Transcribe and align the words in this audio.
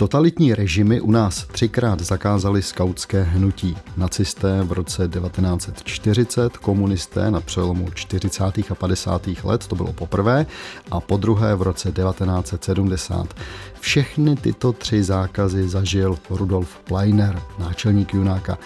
Totalitní 0.00 0.54
režimy 0.54 1.00
u 1.00 1.10
nás 1.10 1.46
třikrát 1.46 2.00
zakázali 2.00 2.62
skautské 2.62 3.22
hnutí. 3.22 3.76
Nacisté 3.96 4.62
v 4.62 4.72
roce 4.72 5.08
1940, 5.08 6.56
komunisté 6.56 7.30
na 7.30 7.40
přelomu 7.40 7.90
40. 7.94 8.44
a 8.70 8.74
50. 8.74 9.28
let, 9.44 9.66
to 9.66 9.76
bylo 9.76 9.92
poprvé, 9.92 10.46
a 10.90 11.00
po 11.00 11.16
druhé 11.16 11.54
v 11.54 11.62
roce 11.62 11.92
1970. 11.92 13.34
Všechny 13.80 14.36
tyto 14.36 14.72
tři 14.72 15.02
zákazy 15.02 15.68
zažil 15.68 16.18
Rudolf 16.30 16.78
Pleiner, 16.84 17.42
náčelník 17.58 18.14
Junáka. 18.14 18.58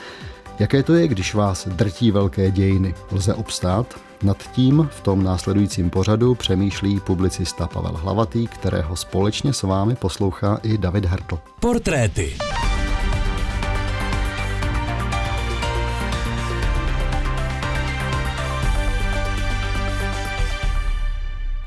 Jaké 0.59 0.83
to 0.83 0.95
je, 0.95 1.09
když 1.09 1.35
vás 1.35 1.69
drtí 1.69 2.11
velké 2.11 2.51
dějiny? 2.51 2.95
Lze 3.13 3.35
obstát? 3.35 4.01
Nad 4.23 4.51
tím 4.53 4.89
v 4.93 5.01
tom 5.01 5.25
následujícím 5.25 5.91
pořadu 5.91 6.35
přemýšlí 6.35 7.01
publicista 7.01 7.67
Pavel 7.67 7.93
Hlavatý, 7.97 8.47
kterého 8.47 8.97
společně 8.97 9.53
s 9.53 9.63
vámi 9.63 9.95
poslouchá 9.95 10.59
i 10.63 10.79
David 10.79 11.05
Hertl. 11.05 11.39
Portréty. 11.61 12.37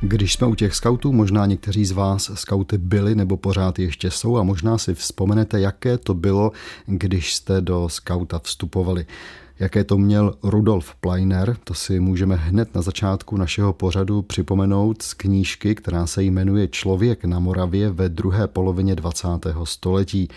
Když 0.07 0.33
jsme 0.33 0.47
u 0.47 0.55
těch 0.55 0.75
skautů, 0.75 1.13
možná 1.13 1.45
někteří 1.45 1.85
z 1.85 1.91
vás 1.91 2.31
skauty 2.33 2.77
byli 2.77 3.15
nebo 3.15 3.37
pořád 3.37 3.79
ještě 3.79 4.11
jsou 4.11 4.37
a 4.37 4.43
možná 4.43 4.77
si 4.77 4.93
vzpomenete, 4.93 5.59
jaké 5.59 5.97
to 5.97 6.13
bylo, 6.13 6.51
když 6.85 7.33
jste 7.33 7.61
do 7.61 7.89
skauta 7.89 8.39
vstupovali. 8.39 9.05
Jaké 9.59 9.83
to 9.83 9.97
měl 9.97 10.33
Rudolf 10.43 10.95
Pleiner, 10.95 11.57
to 11.63 11.73
si 11.73 11.99
můžeme 11.99 12.35
hned 12.35 12.75
na 12.75 12.81
začátku 12.81 13.37
našeho 13.37 13.73
pořadu 13.73 14.21
připomenout 14.21 15.01
z 15.01 15.13
knížky, 15.13 15.75
která 15.75 16.07
se 16.07 16.23
jmenuje 16.23 16.67
Člověk 16.67 17.25
na 17.25 17.39
Moravě 17.39 17.89
ve 17.89 18.09
druhé 18.09 18.47
polovině 18.47 18.95
20. 18.95 19.27
století. 19.63 20.27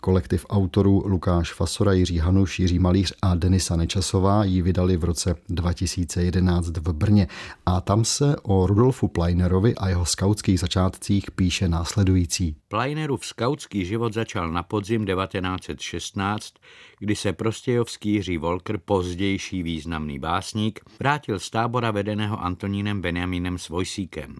Kolektiv 0.00 0.46
autorů 0.48 1.02
Lukáš 1.06 1.52
Fasora, 1.52 1.92
Jiří 1.92 2.18
Hanuš, 2.18 2.58
Jiří 2.58 2.78
Malíř 2.78 3.12
a 3.22 3.34
Denisa 3.34 3.76
Nečasová 3.76 4.44
ji 4.44 4.62
vydali 4.62 4.96
v 4.96 5.04
roce 5.04 5.34
2011 5.48 6.76
v 6.76 6.92
Brně. 6.92 7.28
A 7.66 7.80
tam 7.80 8.04
se 8.04 8.36
o 8.42 8.66
Rudolfu 8.66 9.08
Pleinerovi 9.08 9.74
a 9.74 9.88
jeho 9.88 10.04
skautských 10.04 10.60
začátcích 10.60 11.30
píše 11.30 11.68
následující. 11.68 12.56
Pleinerův 12.68 13.26
skautský 13.26 13.84
život 13.84 14.14
začal 14.14 14.50
na 14.52 14.62
podzim 14.62 15.06
1916, 15.06 16.54
kdy 16.98 17.16
se 17.16 17.32
prostějovský 17.32 18.12
Jiří 18.12 18.38
Volker, 18.38 18.78
pozdější 18.78 19.62
významný 19.62 20.18
básník, 20.18 20.80
vrátil 21.00 21.38
z 21.38 21.50
tábora 21.50 21.90
vedeného 21.90 22.40
Antonínem 22.40 23.00
Benjaminem 23.00 23.58
Svojsíkem. 23.58 24.36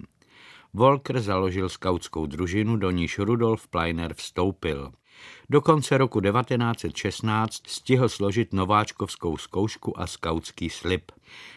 Volker 0.75 1.21
založil 1.21 1.69
skautskou 1.69 2.27
družinu, 2.27 2.77
do 2.77 2.91
níž 2.91 3.19
Rudolf 3.19 3.69
Pleiner 3.69 4.15
vstoupil. 4.15 4.93
Do 5.50 5.61
konce 5.61 5.98
roku 5.98 6.20
1916 6.20 7.62
stihl 7.67 8.09
složit 8.09 8.53
nováčkovskou 8.53 9.36
zkoušku 9.36 10.00
a 10.00 10.06
skautský 10.06 10.70
slib. 10.70 11.12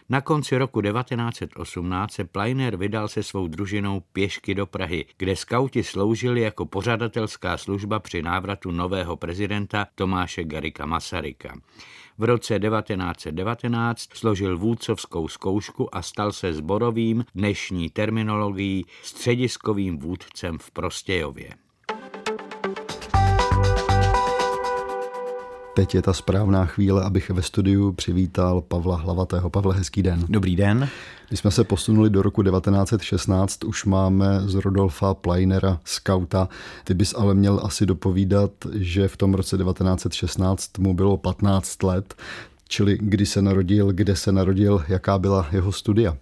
Na 0.09 0.21
konci 0.21 0.57
roku 0.57 0.81
1918 0.81 2.13
se 2.13 2.23
Pleiner 2.23 2.75
vydal 2.75 3.07
se 3.07 3.23
svou 3.23 3.47
družinou 3.47 3.99
pěšky 4.13 4.55
do 4.55 4.65
Prahy, 4.65 5.05
kde 5.17 5.35
skauti 5.35 5.83
sloužili 5.83 6.41
jako 6.41 6.65
pořadatelská 6.65 7.57
služba 7.57 7.99
při 7.99 8.21
návratu 8.21 8.71
nového 8.71 9.17
prezidenta 9.17 9.87
Tomáše 9.95 10.43
Garika 10.43 10.85
Masaryka. 10.85 11.55
V 12.17 12.23
roce 12.23 12.59
1919 12.59 14.09
složil 14.13 14.57
vůdcovskou 14.57 15.27
zkoušku 15.27 15.95
a 15.95 16.01
stal 16.01 16.31
se 16.31 16.53
zborovým, 16.53 17.25
dnešní 17.35 17.89
terminologií, 17.89 18.85
střediskovým 19.01 19.97
vůdcem 19.97 20.57
v 20.57 20.71
Prostějově. 20.71 21.68
Teď 25.73 25.95
je 25.95 26.01
ta 26.01 26.13
správná 26.13 26.65
chvíle, 26.65 27.03
abych 27.03 27.29
ve 27.29 27.41
studiu 27.41 27.91
přivítal 27.91 28.61
Pavla 28.61 28.97
Hlavatého. 28.97 29.49
Pavle, 29.49 29.75
hezký 29.75 30.03
den. 30.03 30.25
Dobrý 30.29 30.55
den. 30.55 30.89
Když 31.27 31.39
jsme 31.39 31.51
se 31.51 31.63
posunuli 31.63 32.09
do 32.09 32.21
roku 32.21 32.43
1916, 32.43 33.63
už 33.63 33.85
máme 33.85 34.41
z 34.45 34.55
Rodolfa 34.55 35.13
Pleinera 35.13 35.79
skauta. 35.83 36.49
Ty 36.83 36.93
bys 36.93 37.13
ale 37.17 37.33
měl 37.33 37.59
asi 37.63 37.85
dopovídat, 37.85 38.51
že 38.73 39.07
v 39.07 39.17
tom 39.17 39.33
roce 39.33 39.57
1916 39.57 40.77
mu 40.77 40.93
bylo 40.93 41.17
15 41.17 41.83
let, 41.83 42.15
čili 42.69 42.97
kdy 43.01 43.25
se 43.25 43.41
narodil, 43.41 43.91
kde 43.91 44.15
se 44.15 44.31
narodil, 44.31 44.83
jaká 44.87 45.19
byla 45.19 45.47
jeho 45.51 45.71
studia. 45.71 46.17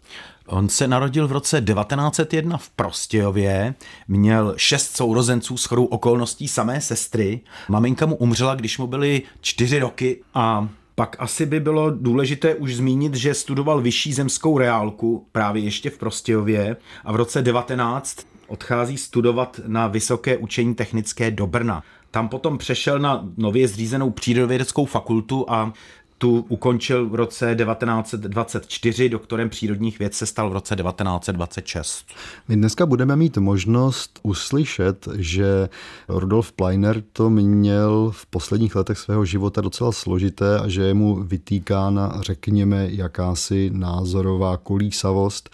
On 0.47 0.69
se 0.69 0.87
narodil 0.87 1.27
v 1.27 1.31
roce 1.31 1.61
1901 1.61 2.57
v 2.57 2.69
Prostějově, 2.69 3.75
měl 4.07 4.53
šest 4.57 4.95
sourozenců 4.97 5.57
s 5.57 5.65
chodou 5.65 5.85
okolností 5.85 6.47
samé 6.47 6.81
sestry. 6.81 7.39
Maminka 7.69 8.05
mu 8.05 8.15
umřela, 8.15 8.55
když 8.55 8.77
mu 8.77 8.87
byly 8.87 9.21
čtyři 9.41 9.79
roky 9.79 10.21
a 10.33 10.69
pak 10.95 11.15
asi 11.19 11.45
by 11.45 11.59
bylo 11.59 11.91
důležité 11.91 12.55
už 12.55 12.75
zmínit, 12.75 13.15
že 13.15 13.33
studoval 13.33 13.81
vyšší 13.81 14.13
zemskou 14.13 14.57
reálku 14.57 15.27
právě 15.31 15.63
ještě 15.63 15.89
v 15.89 15.97
Prostějově 15.97 16.77
a 17.05 17.11
v 17.11 17.15
roce 17.15 17.41
19 17.41 18.17
odchází 18.47 18.97
studovat 18.97 19.59
na 19.67 19.87
Vysoké 19.87 20.37
učení 20.37 20.75
technické 20.75 21.31
do 21.31 21.47
Brna. 21.47 21.83
Tam 22.11 22.29
potom 22.29 22.57
přešel 22.57 22.99
na 22.99 23.29
nově 23.37 23.67
zřízenou 23.67 24.09
přírodovědeckou 24.09 24.85
fakultu 24.85 25.45
a 25.49 25.73
tu 26.17 26.45
ukončil 26.49 27.09
v 27.09 27.15
roce 27.15 27.55
1924, 27.55 29.09
doktorem 29.09 29.49
přírodních 29.49 29.99
věd 29.99 30.13
se 30.13 30.25
stal 30.25 30.49
v 30.49 30.53
roce 30.53 30.75
1926. 30.75 32.05
My 32.47 32.55
dneska 32.55 32.85
budeme 32.85 33.15
mít 33.15 33.37
možnost 33.37 34.19
uslyšet, 34.23 35.07
že 35.15 35.69
Rudolf 36.07 36.51
Pleiner 36.51 37.03
to 37.13 37.29
měl 37.29 38.11
v 38.15 38.25
posledních 38.25 38.75
letech 38.75 38.97
svého 38.97 39.25
života 39.25 39.61
docela 39.61 39.91
složité 39.91 40.59
a 40.59 40.67
že 40.67 40.81
je 40.81 40.93
mu 40.93 41.23
vytýkána, 41.23 42.17
řekněme, 42.21 42.87
jakási 42.91 43.69
názorová 43.73 44.57
kolísavost 44.57 45.49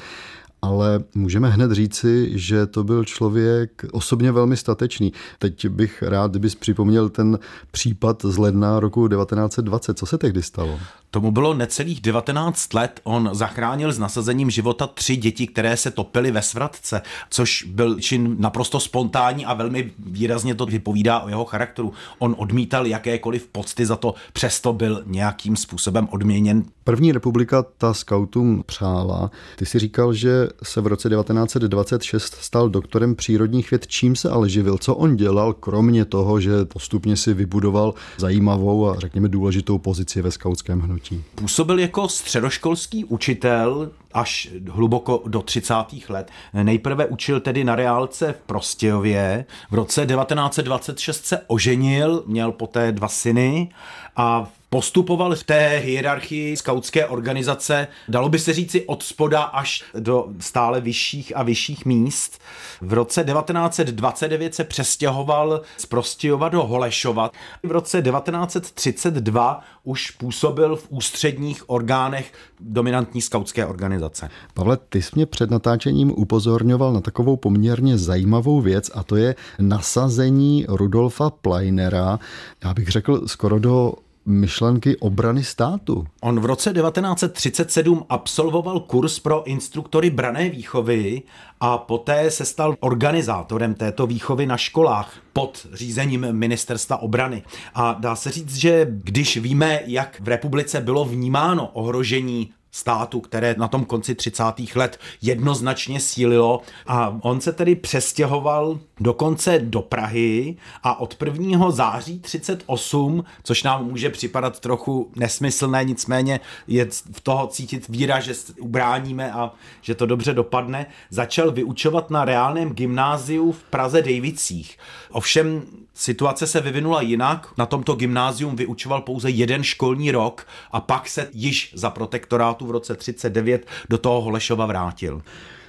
ale 0.63 1.03
můžeme 1.15 1.49
hned 1.49 1.71
říci, 1.71 2.31
že 2.39 2.65
to 2.65 2.83
byl 2.83 3.03
člověk 3.03 3.85
osobně 3.91 4.31
velmi 4.31 4.57
statečný. 4.57 5.13
Teď 5.39 5.67
bych 5.67 6.03
rád, 6.03 6.31
kdybys 6.31 6.55
připomněl 6.55 7.09
ten 7.09 7.39
případ 7.71 8.21
z 8.25 8.37
ledna 8.37 8.79
roku 8.79 9.07
1920. 9.07 9.97
Co 9.97 10.05
se 10.05 10.17
tehdy 10.17 10.41
stalo? 10.41 10.79
Tomu 11.13 11.31
bylo 11.31 11.53
necelých 11.53 12.01
19 12.01 12.73
let. 12.73 12.99
On 13.03 13.29
zachránil 13.33 13.93
s 13.93 13.99
nasazením 13.99 14.49
života 14.49 14.87
tři 14.87 15.15
děti, 15.15 15.47
které 15.47 15.77
se 15.77 15.91
topily 15.91 16.31
ve 16.31 16.41
svratce, 16.41 17.01
což 17.29 17.63
byl 17.63 17.99
čin 17.99 18.35
naprosto 18.39 18.79
spontánní 18.79 19.45
a 19.45 19.53
velmi 19.53 19.91
výrazně 19.99 20.55
to 20.55 20.65
vypovídá 20.65 21.19
o 21.19 21.29
jeho 21.29 21.45
charakteru. 21.45 21.93
On 22.19 22.35
odmítal 22.37 22.87
jakékoliv 22.87 23.47
pocty 23.47 23.85
za 23.85 23.95
to, 23.95 24.13
přesto 24.33 24.73
byl 24.73 25.03
nějakým 25.05 25.55
způsobem 25.55 26.07
odměněn. 26.11 26.63
První 26.83 27.11
republika 27.11 27.65
ta 27.77 27.93
skautům 27.93 28.63
přála. 28.65 29.31
Ty 29.55 29.65
si 29.65 29.79
říkal, 29.79 30.13
že 30.13 30.47
se 30.63 30.81
v 30.81 30.87
roce 30.87 31.09
1926 31.09 32.37
stal 32.41 32.69
doktorem 32.69 33.15
přírodních 33.15 33.71
věd. 33.71 33.87
Čím 33.87 34.15
se 34.15 34.29
ale 34.29 34.49
živil? 34.49 34.77
Co 34.77 34.95
on 34.95 35.15
dělal, 35.15 35.53
kromě 35.53 36.05
toho, 36.05 36.39
že 36.39 36.65
postupně 36.65 37.17
si 37.17 37.33
vybudoval 37.33 37.93
zajímavou 38.17 38.89
a 38.89 38.99
řekněme 38.99 39.29
důležitou 39.29 39.77
pozici 39.77 40.21
ve 40.21 40.31
skautském 40.31 40.79
hnutí? 40.79 41.02
Působil 41.35 41.79
jako 41.79 42.09
středoškolský 42.09 43.05
učitel 43.05 43.91
až 44.13 44.49
hluboko 44.69 45.23
do 45.27 45.41
30. 45.41 45.73
let. 46.09 46.31
Nejprve 46.53 47.05
učil 47.05 47.39
tedy 47.39 47.63
na 47.63 47.75
reálce 47.75 48.33
v 48.33 48.45
Prostějově. 48.45 49.45
V 49.71 49.73
roce 49.73 50.05
1926 50.05 51.25
se 51.25 51.41
oženil, 51.47 52.23
měl 52.27 52.51
poté 52.51 52.91
dva 52.91 53.07
syny 53.07 53.69
a 54.15 54.47
postupoval 54.73 55.35
v 55.35 55.43
té 55.43 55.77
hierarchii 55.77 56.57
skautské 56.57 57.05
organizace, 57.05 57.87
dalo 58.07 58.29
by 58.29 58.39
se 58.39 58.53
říci 58.53 58.85
od 58.85 59.03
spoda 59.03 59.41
až 59.41 59.83
do 59.99 60.27
stále 60.39 60.81
vyšších 60.81 61.37
a 61.37 61.43
vyšších 61.43 61.85
míst. 61.85 62.41
V 62.81 62.93
roce 62.93 63.23
1929 63.23 64.55
se 64.55 64.63
přestěhoval 64.63 65.61
z 65.77 65.85
Prostějova 65.85 66.49
do 66.49 66.63
Holešova. 66.63 67.31
V 67.63 67.71
roce 67.71 68.01
1932 68.01 69.61
už 69.83 70.11
působil 70.11 70.75
v 70.75 70.87
ústředních 70.89 71.69
orgánech 71.69 72.33
dominantní 72.59 73.21
skautské 73.21 73.65
organizace. 73.65 74.29
Pavle, 74.53 74.77
ty 74.77 75.01
jsi 75.01 75.09
mě 75.15 75.25
před 75.25 75.51
natáčením 75.51 76.13
upozorňoval 76.17 76.93
na 76.93 77.01
takovou 77.01 77.37
poměrně 77.37 77.97
zajímavou 77.97 78.61
věc 78.61 78.91
a 78.93 79.03
to 79.03 79.15
je 79.15 79.35
nasazení 79.59 80.65
Rudolfa 80.69 81.29
Pleinera, 81.29 82.19
já 82.63 82.73
bych 82.73 82.87
řekl 82.87 83.27
skoro 83.27 83.59
do 83.59 83.93
myšlenky 84.25 84.97
obrany 84.97 85.43
státu. 85.43 86.07
On 86.21 86.39
v 86.39 86.45
roce 86.45 86.73
1937 86.73 88.05
absolvoval 88.09 88.79
kurz 88.79 89.19
pro 89.19 89.43
instruktory 89.43 90.09
brané 90.09 90.49
výchovy 90.49 91.21
a 91.59 91.77
poté 91.77 92.31
se 92.31 92.45
stal 92.45 92.75
organizátorem 92.79 93.73
této 93.73 94.07
výchovy 94.07 94.45
na 94.45 94.57
školách 94.57 95.17
pod 95.33 95.67
řízením 95.73 96.27
ministerstva 96.31 96.97
obrany. 96.97 97.43
A 97.75 97.93
dá 97.99 98.15
se 98.15 98.31
říct, 98.31 98.55
že 98.55 98.87
když 98.89 99.37
víme, 99.37 99.79
jak 99.85 100.21
v 100.21 100.27
republice 100.27 100.81
bylo 100.81 101.05
vnímáno 101.05 101.67
ohrožení 101.73 102.51
státu, 102.73 103.19
které 103.19 103.55
na 103.57 103.67
tom 103.67 103.85
konci 103.85 104.15
30. 104.15 104.43
let 104.75 104.99
jednoznačně 105.21 105.99
sílilo 105.99 106.61
a 106.87 107.17
on 107.21 107.41
se 107.41 107.51
tedy 107.51 107.75
přestěhoval 107.75 108.79
dokonce 109.03 109.59
do 109.59 109.81
Prahy 109.81 110.55
a 110.83 110.99
od 110.99 111.17
1. 111.23 111.71
září 111.71 112.19
38, 112.19 113.23
což 113.43 113.63
nám 113.63 113.85
může 113.85 114.09
připadat 114.09 114.59
trochu 114.59 115.11
nesmyslné, 115.15 115.83
nicméně 115.83 116.39
je 116.67 116.85
v 117.11 117.21
toho 117.21 117.47
cítit 117.47 117.87
víra, 117.87 118.19
že 118.19 118.33
ubráníme 118.59 119.31
a 119.31 119.51
že 119.81 119.95
to 119.95 120.05
dobře 120.05 120.33
dopadne, 120.33 120.85
začal 121.09 121.51
vyučovat 121.51 122.09
na 122.09 122.25
reálném 122.25 122.69
gymnáziu 122.69 123.51
v 123.51 123.63
Praze 123.63 124.01
Dejvicích. 124.01 124.77
Ovšem 125.11 125.61
situace 125.93 126.47
se 126.47 126.61
vyvinula 126.61 127.01
jinak. 127.01 127.47
Na 127.57 127.65
tomto 127.65 127.95
gymnázium 127.95 128.55
vyučoval 128.55 129.01
pouze 129.01 129.29
jeden 129.29 129.63
školní 129.63 130.11
rok 130.11 130.47
a 130.71 130.81
pak 130.81 131.09
se 131.09 131.29
již 131.33 131.71
za 131.75 131.89
protektorátu 131.89 132.65
v 132.65 132.71
roce 132.71 132.95
39 132.95 133.67
do 133.89 133.97
toho 133.97 134.21
Holešova 134.21 134.65
vrátil. 134.65 135.21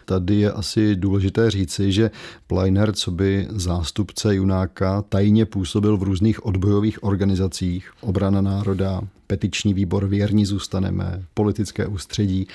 Tady 0.05 0.35
je 0.35 0.53
asi 0.53 0.97
důležité 0.97 1.51
říci, 1.51 1.93
že 1.93 2.11
Pleiner, 2.47 2.93
co 2.93 3.11
by 3.11 3.47
zástupce 3.51 4.35
Junáka, 4.35 5.03
tajně 5.03 5.47
působil 5.47 5.97
v 5.97 6.03
různých 6.03 6.47
odbojových 6.47 7.05
organizacích, 7.05 7.91
obrana 8.01 8.41
národa, 8.41 9.01
petiční 9.27 9.75
výbor 9.75 10.07
Věrní 10.07 10.47
zůstaneme, 10.47 11.23
politické 11.35 11.87
ústředí. 11.87 12.47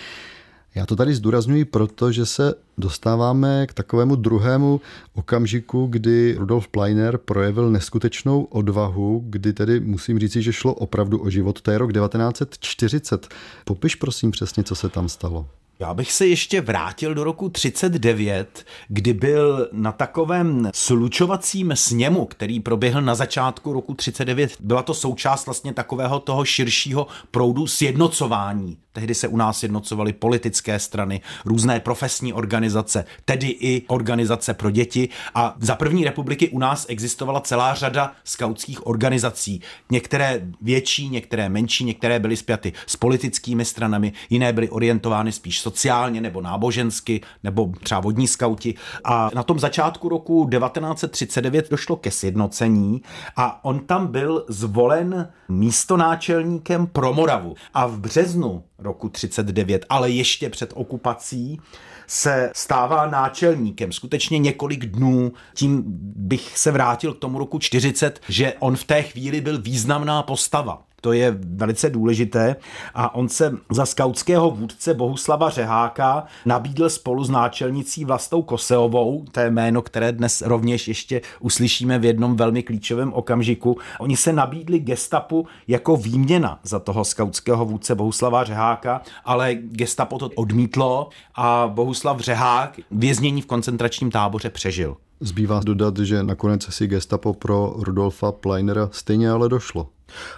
Já 0.76 0.86
to 0.86 0.96
tady 0.96 1.16
zdůraznuju, 1.16 1.66
protože 1.66 2.26
se 2.26 2.54
dostáváme 2.78 3.68
k 3.68 3.74
takovému 3.74 4.16
druhému 4.16 4.82
okamžiku, 5.14 5.88
kdy 5.88 6.36
Rudolf 6.38 6.68
Pleiner 6.68 7.18
projevil 7.18 7.72
neskutečnou 7.72 8.44
odvahu, 8.44 9.24
kdy 9.30 9.54
tedy 9.54 9.80
musím 9.80 10.20
říci, 10.20 10.42
že 10.42 10.54
šlo 10.54 10.74
opravdu 10.74 11.22
o 11.22 11.30
život. 11.30 11.62
To 11.62 11.72
je 11.72 11.78
rok 11.78 11.94
1940. 11.94 13.28
Popiš 13.66 13.96
prosím 13.96 14.32
přesně, 14.32 14.64
co 14.64 14.76
se 14.76 14.90
tam 14.90 15.10
stalo. 15.10 15.48
Já 15.82 15.94
bych 15.94 16.12
se 16.12 16.28
ještě 16.28 16.62
vrátil 16.62 17.14
do 17.14 17.24
roku 17.24 17.50
39, 17.50 18.66
kdy 18.88 19.14
byl 19.14 19.70
na 19.72 19.92
takovém 19.92 20.70
slučovacím 20.74 21.72
sněmu, 21.76 22.26
který 22.26 22.60
proběhl 22.60 23.02
na 23.02 23.16
začátku 23.16 23.74
roku 23.74 23.94
39. 23.94 24.58
Byla 24.60 24.84
to 24.84 24.94
součást 24.94 25.46
vlastně 25.46 25.74
takového 25.74 26.20
toho 26.20 26.46
širšího 26.46 27.08
proudu 27.32 27.68
sjednocování 27.68 28.78
Tehdy 28.94 29.16
se 29.16 29.28
u 29.28 29.38
nás 29.38 29.64
jednocovaly 29.64 30.14
politické 30.14 30.80
strany, 30.80 31.22
různé 31.46 31.80
profesní 31.80 32.34
organizace, 32.34 33.06
tedy 33.26 33.48
i 33.48 33.84
organizace 33.88 34.54
pro 34.54 34.72
děti 34.72 35.10
a 35.36 35.56
za 35.60 35.76
první 35.76 36.04
republiky 36.04 36.50
u 36.50 36.60
nás 36.60 36.86
existovala 36.90 37.42
celá 37.42 37.76
řada 37.76 38.14
skautských 38.24 38.88
organizací. 38.88 39.62
Některé 39.92 40.42
větší, 40.62 41.10
některé 41.10 41.50
menší, 41.50 41.84
některé 41.84 42.20
byly 42.20 42.38
spjaty 42.38 42.74
s 42.88 42.96
politickými 42.96 43.66
stranami, 43.66 44.14
jiné 44.30 44.54
byly 44.54 44.70
orientovány 44.70 45.32
spíš 45.32 45.60
sociálně 45.70 46.22
nebo 46.22 46.42
nábožensky, 46.42 47.22
nebo 47.44 47.72
třeba 47.84 48.00
vodní 48.00 48.28
skauti. 48.28 48.76
A 49.04 49.30
na 49.34 49.44
tom 49.44 49.60
začátku 49.60 50.10
roku 50.10 50.50
1939 50.50 51.70
došlo 51.70 51.96
ke 51.96 52.12
sjednocení 52.12 53.02
a 53.36 53.66
on 53.66 53.80
tam 53.80 54.08
byl 54.08 54.46
zvolen 54.48 55.30
místonáčelníkem 55.50 56.88
pro 56.88 57.14
Moravu. 57.14 57.56
A 57.74 57.88
v 57.88 58.00
březnu 58.00 58.64
roku 58.80 59.10
39, 59.10 59.86
ale 59.90 60.10
ještě 60.10 60.50
před 60.50 60.74
okupací, 60.76 61.62
se 62.08 62.52
stává 62.56 63.08
náčelníkem 63.08 63.92
skutečně 63.92 64.40
několik 64.40 64.86
dnů. 64.86 65.32
Tím 65.54 65.84
bych 66.16 66.58
se 66.58 66.72
vrátil 66.72 67.14
k 67.14 67.20
tomu 67.20 67.40
roku 67.40 67.60
40, 67.60 68.20
že 68.30 68.54
on 68.60 68.76
v 68.76 68.84
té 68.84 69.04
chvíli 69.04 69.42
byl 69.42 69.62
významná 69.62 70.24
postava. 70.24 70.89
To 71.02 71.14
je 71.14 71.38
velice 71.56 71.90
důležité. 71.90 72.56
A 72.94 73.16
on 73.16 73.30
se 73.30 73.58
za 73.72 73.86
skautského 73.86 74.52
vůdce 74.52 74.94
Bohuslava 74.94 75.50
Řeháka 75.50 76.24
nabídl 76.46 76.90
spolu 76.90 77.24
s 77.24 77.30
náčelnicí 77.30 78.06
Vlastou 78.06 78.42
Koseovou, 78.42 79.26
to 79.32 79.40
je 79.40 79.52
jméno, 79.52 79.82
které 79.82 80.12
dnes 80.12 80.42
rovněž 80.42 80.88
ještě 80.88 81.22
uslyšíme 81.40 82.00
v 82.00 82.06
jednom 82.06 82.36
velmi 82.36 82.64
klíčovém 82.64 83.14
okamžiku. 83.14 83.78
Oni 84.00 84.18
se 84.18 84.34
nabídli 84.34 84.80
gestapu 84.80 85.48
jako 85.68 85.98
výměna 85.98 86.60
za 86.64 86.80
toho 86.80 87.06
skautského 87.06 87.66
vůdce 87.66 87.96
Bohuslava 87.96 88.44
Řeháka, 88.44 89.02
ale 89.26 89.56
gestapo 89.56 90.18
to 90.18 90.30
odmítlo 90.36 91.10
a 91.36 91.72
Bohuslav 91.74 92.20
Řehák 92.20 92.80
věznění 92.92 93.42
v 93.42 93.46
koncentračním 93.46 94.12
táboře 94.12 94.50
přežil. 94.50 94.98
Zbývá 95.20 95.62
dodat, 95.64 95.98
že 95.98 96.24
nakonec 96.24 96.74
si 96.74 96.88
gestapo 96.88 97.34
pro 97.34 97.74
Rudolfa 97.78 98.32
Pleinera 98.32 98.90
stejně 98.92 99.32
ale 99.32 99.50
došlo. 99.50 99.88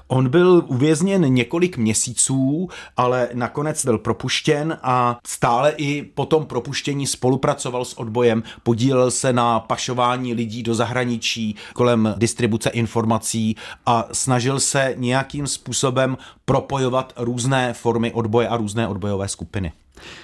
On 0.08 0.30
byl 0.30 0.64
uvězněn 0.68 1.34
několik 1.34 1.78
měsíců, 1.78 2.70
ale 2.98 3.30
nakonec 3.34 3.86
byl 3.86 3.98
propuštěn 3.98 4.78
a 4.84 5.20
stále 5.28 5.74
i 5.78 6.02
po 6.02 6.26
tom 6.26 6.46
propuštění 6.46 7.08
spolupracoval 7.08 7.86
s 7.86 8.00
odbojem, 8.00 8.44
podílel 8.64 9.12
se 9.12 9.34
na 9.34 9.60
pašování 9.60 10.34
lidí 10.34 10.64
do 10.64 10.76
zahraničí 10.76 11.56
kolem 11.74 12.14
distribuce 12.18 12.70
informací 12.70 13.56
a 13.86 14.08
snažil 14.12 14.60
se 14.60 14.94
nějakým 14.98 15.48
způsobem 15.48 16.18
propojovat 16.46 17.14
různé 17.18 17.74
formy 17.74 18.12
odboje 18.12 18.48
a 18.48 18.58
různé 18.58 18.88
odbojové 18.88 19.28
skupiny. 19.28 19.72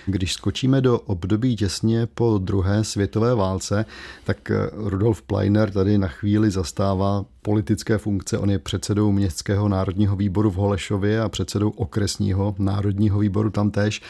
Když 0.05 0.33
skočíme 0.33 0.81
do 0.81 0.99
období 0.99 1.55
těsně 1.55 2.07
po 2.13 2.37
druhé 2.37 2.83
světové 2.83 3.35
válce, 3.35 3.85
tak 4.23 4.51
Rudolf 4.73 5.21
Pleiner 5.21 5.71
tady 5.71 5.97
na 5.97 6.07
chvíli 6.07 6.51
zastává 6.51 7.25
politické 7.41 7.97
funkce. 7.97 8.37
On 8.37 8.49
je 8.49 8.59
předsedou 8.59 9.11
Městského 9.11 9.69
národního 9.69 10.15
výboru 10.15 10.51
v 10.51 10.55
Holešově 10.55 11.21
a 11.21 11.29
předsedou 11.29 11.69
okresního 11.69 12.55
národního 12.59 13.19
výboru 13.19 13.49
tam 13.49 13.71
též. 13.71 14.01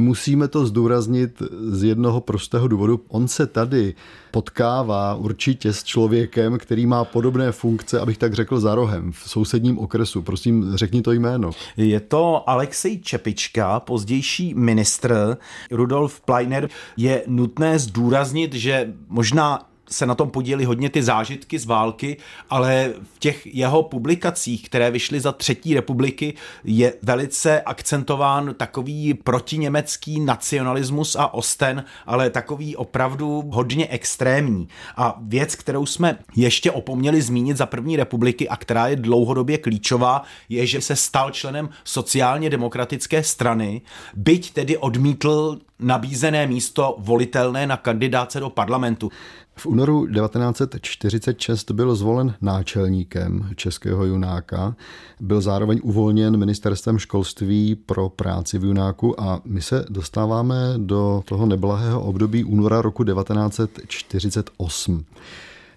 Musíme 0.00 0.48
to 0.48 0.66
zdůraznit 0.66 1.42
z 1.68 1.82
jednoho 1.82 2.20
prostého 2.20 2.68
důvodu. 2.68 3.00
On 3.08 3.28
se 3.28 3.46
tady 3.46 3.94
potkává 4.30 5.14
určitě 5.14 5.72
s 5.72 5.84
člověkem, 5.84 6.58
který 6.58 6.86
má 6.86 7.04
podobné 7.04 7.52
funkce, 7.52 8.00
abych 8.00 8.18
tak 8.18 8.34
řekl, 8.34 8.60
za 8.60 8.74
rohem 8.74 9.12
v 9.12 9.30
sousedním 9.30 9.78
okresu. 9.78 10.22
Prosím, 10.22 10.72
řekni 10.74 11.02
to 11.02 11.12
jméno. 11.12 11.50
Je 11.76 12.00
to 12.00 12.50
Alexej 12.50 12.98
Čepička, 12.98 13.80
pozdější 13.80 14.54
ministr. 14.54 15.36
Rudolf 15.70 16.20
Pleiner 16.20 16.68
je 16.96 17.22
nutné 17.26 17.78
zdůraznit, 17.78 18.54
že 18.54 18.94
možná 19.08 19.68
se 19.90 20.06
na 20.06 20.14
tom 20.14 20.30
podíleli 20.30 20.64
hodně 20.64 20.90
ty 20.90 21.02
zážitky 21.02 21.58
z 21.58 21.66
války, 21.66 22.16
ale 22.50 22.92
v 23.14 23.18
těch 23.18 23.46
jeho 23.54 23.82
publikacích, 23.82 24.62
které 24.62 24.90
vyšly 24.90 25.20
za 25.20 25.32
třetí 25.32 25.74
republiky, 25.74 26.34
je 26.64 26.94
velice 27.02 27.60
akcentován 27.60 28.54
takový 28.54 29.14
protiněmecký 29.14 30.20
nacionalismus 30.20 31.16
a 31.16 31.34
osten, 31.34 31.84
ale 32.06 32.30
takový 32.30 32.76
opravdu 32.76 33.44
hodně 33.52 33.88
extrémní. 33.88 34.68
A 34.96 35.18
věc, 35.22 35.54
kterou 35.54 35.86
jsme 35.86 36.18
ještě 36.36 36.70
opomněli 36.70 37.22
zmínit 37.22 37.56
za 37.56 37.66
první 37.66 37.96
republiky 37.96 38.48
a 38.48 38.56
která 38.56 38.88
je 38.88 38.96
dlouhodobě 38.96 39.58
klíčová, 39.58 40.22
je, 40.48 40.66
že 40.66 40.80
se 40.80 40.96
stal 40.96 41.30
členem 41.30 41.68
sociálně 41.84 42.50
demokratické 42.50 43.22
strany, 43.22 43.80
byť 44.14 44.52
tedy 44.52 44.76
odmítl 44.76 45.58
nabízené 45.78 46.46
místo 46.46 46.96
volitelné 46.98 47.66
na 47.66 47.76
kandidáce 47.76 48.40
do 48.40 48.50
parlamentu. 48.50 49.10
V 49.58 49.66
únoru 49.66 50.06
1946 50.06 51.70
byl 51.70 51.96
zvolen 51.96 52.34
náčelníkem 52.40 53.50
Českého 53.56 54.04
junáka, 54.04 54.76
byl 55.20 55.40
zároveň 55.40 55.80
uvolněn 55.82 56.36
ministerstvem 56.36 56.98
školství 56.98 57.74
pro 57.74 58.08
práci 58.08 58.58
v 58.58 58.64
junáku 58.64 59.20
a 59.20 59.40
my 59.44 59.62
se 59.62 59.84
dostáváme 59.88 60.74
do 60.76 61.22
toho 61.24 61.46
neblahého 61.46 62.02
období 62.02 62.44
února 62.44 62.82
roku 62.82 63.04
1948. 63.04 65.04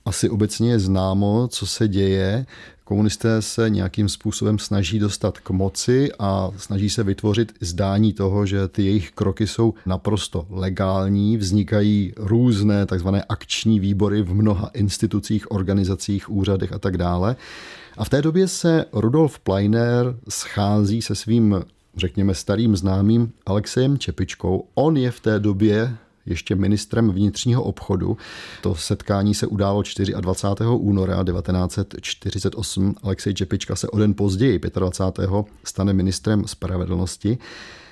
Asi 0.05 0.29
obecně 0.29 0.71
je 0.71 0.79
známo, 0.79 1.47
co 1.47 1.67
se 1.67 1.87
děje. 1.87 2.45
Komunisté 2.83 3.41
se 3.41 3.69
nějakým 3.69 4.09
způsobem 4.09 4.59
snaží 4.59 4.99
dostat 4.99 5.39
k 5.39 5.49
moci 5.49 6.09
a 6.19 6.51
snaží 6.57 6.89
se 6.89 7.03
vytvořit 7.03 7.53
zdání 7.61 8.13
toho, 8.13 8.45
že 8.45 8.67
ty 8.67 8.83
jejich 8.83 9.11
kroky 9.11 9.47
jsou 9.47 9.73
naprosto 9.85 10.45
legální. 10.49 11.37
Vznikají 11.37 12.13
různé 12.17 12.85
takzvané 12.85 13.23
akční 13.23 13.79
výbory 13.79 14.21
v 14.21 14.33
mnoha 14.33 14.71
institucích, 14.73 15.51
organizacích, 15.51 16.31
úřadech 16.31 16.73
a 16.73 16.79
tak 16.79 16.97
dále. 16.97 17.35
A 17.97 18.03
v 18.03 18.09
té 18.09 18.21
době 18.21 18.47
se 18.47 18.85
Rudolf 18.93 19.39
Pleiner 19.39 20.15
schází 20.29 21.01
se 21.01 21.15
svým 21.15 21.63
řekněme 21.97 22.35
starým 22.35 22.75
známým 22.75 23.31
Alexejem 23.45 23.97
Čepičkou. 23.97 24.65
On 24.73 24.97
je 24.97 25.11
v 25.11 25.19
té 25.19 25.39
době 25.39 25.97
ještě 26.25 26.55
ministrem 26.55 27.11
vnitřního 27.11 27.63
obchodu. 27.63 28.17
To 28.61 28.75
setkání 28.75 29.33
se 29.33 29.47
událo 29.47 29.81
24. 29.81 30.67
února 30.67 31.23
1948. 31.23 32.95
Alexej 33.03 33.33
Čepička 33.33 33.75
se 33.75 33.87
o 33.87 33.99
den 33.99 34.13
později, 34.13 34.59
25. 34.59 35.29
stane 35.63 35.93
ministrem 35.93 36.47
spravedlnosti. 36.47 37.37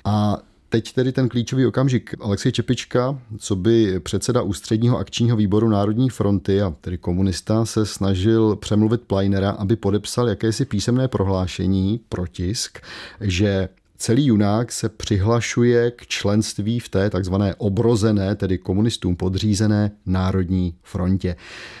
A 0.04 0.38
Teď 0.72 0.92
tedy 0.92 1.12
ten 1.12 1.28
klíčový 1.28 1.66
okamžik. 1.66 2.14
Alexej 2.20 2.52
Čepička, 2.52 3.18
co 3.38 3.56
by 3.56 4.00
předseda 4.00 4.42
ústředního 4.42 4.98
akčního 4.98 5.36
výboru 5.36 5.68
Národní 5.68 6.10
fronty 6.10 6.62
a 6.62 6.74
tedy 6.80 6.98
komunista, 6.98 7.64
se 7.64 7.86
snažil 7.86 8.56
přemluvit 8.56 9.00
Pleinera, 9.00 9.50
aby 9.50 9.76
podepsal 9.76 10.28
jakési 10.28 10.64
písemné 10.64 11.08
prohlášení 11.08 12.00
pro 12.08 12.26
tisk, 12.26 12.78
že 13.20 13.68
celý 14.00 14.26
junák 14.26 14.72
se 14.72 14.88
přihlašuje 14.88 15.90
k 15.90 16.06
členství 16.06 16.80
v 16.80 16.88
té 16.88 17.10
takzvané 17.10 17.54
obrozené, 17.54 18.36
tedy 18.36 18.58
komunistům 18.58 19.16
podřízené 19.16 19.90
Národní 20.06 20.74
frontě. 20.82 21.36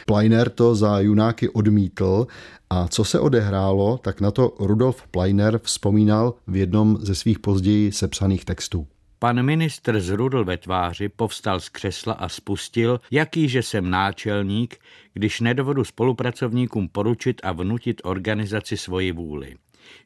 Pleiner 0.06 0.50
to 0.50 0.74
za 0.74 1.00
junáky 1.00 1.48
odmítl 1.48 2.26
a 2.70 2.88
co 2.88 3.04
se 3.04 3.20
odehrálo, 3.20 3.98
tak 3.98 4.20
na 4.20 4.30
to 4.30 4.54
Rudolf 4.58 5.02
Pleiner 5.10 5.60
vzpomínal 5.62 6.34
v 6.46 6.56
jednom 6.56 6.98
ze 7.00 7.14
svých 7.14 7.38
později 7.38 7.92
sepsaných 7.92 8.44
textů. 8.44 8.86
Pan 9.18 9.42
ministr 9.42 10.00
zrudl 10.00 10.44
ve 10.44 10.56
tváři, 10.56 11.08
povstal 11.08 11.60
z 11.60 11.68
křesla 11.68 12.12
a 12.12 12.28
spustil, 12.28 13.00
jakýže 13.10 13.62
jsem 13.62 13.90
náčelník, 13.90 14.76
když 15.14 15.40
nedovodu 15.40 15.84
spolupracovníkům 15.84 16.88
poručit 16.88 17.40
a 17.44 17.52
vnutit 17.52 18.00
organizaci 18.04 18.76
svoji 18.76 19.12
vůli. 19.12 19.54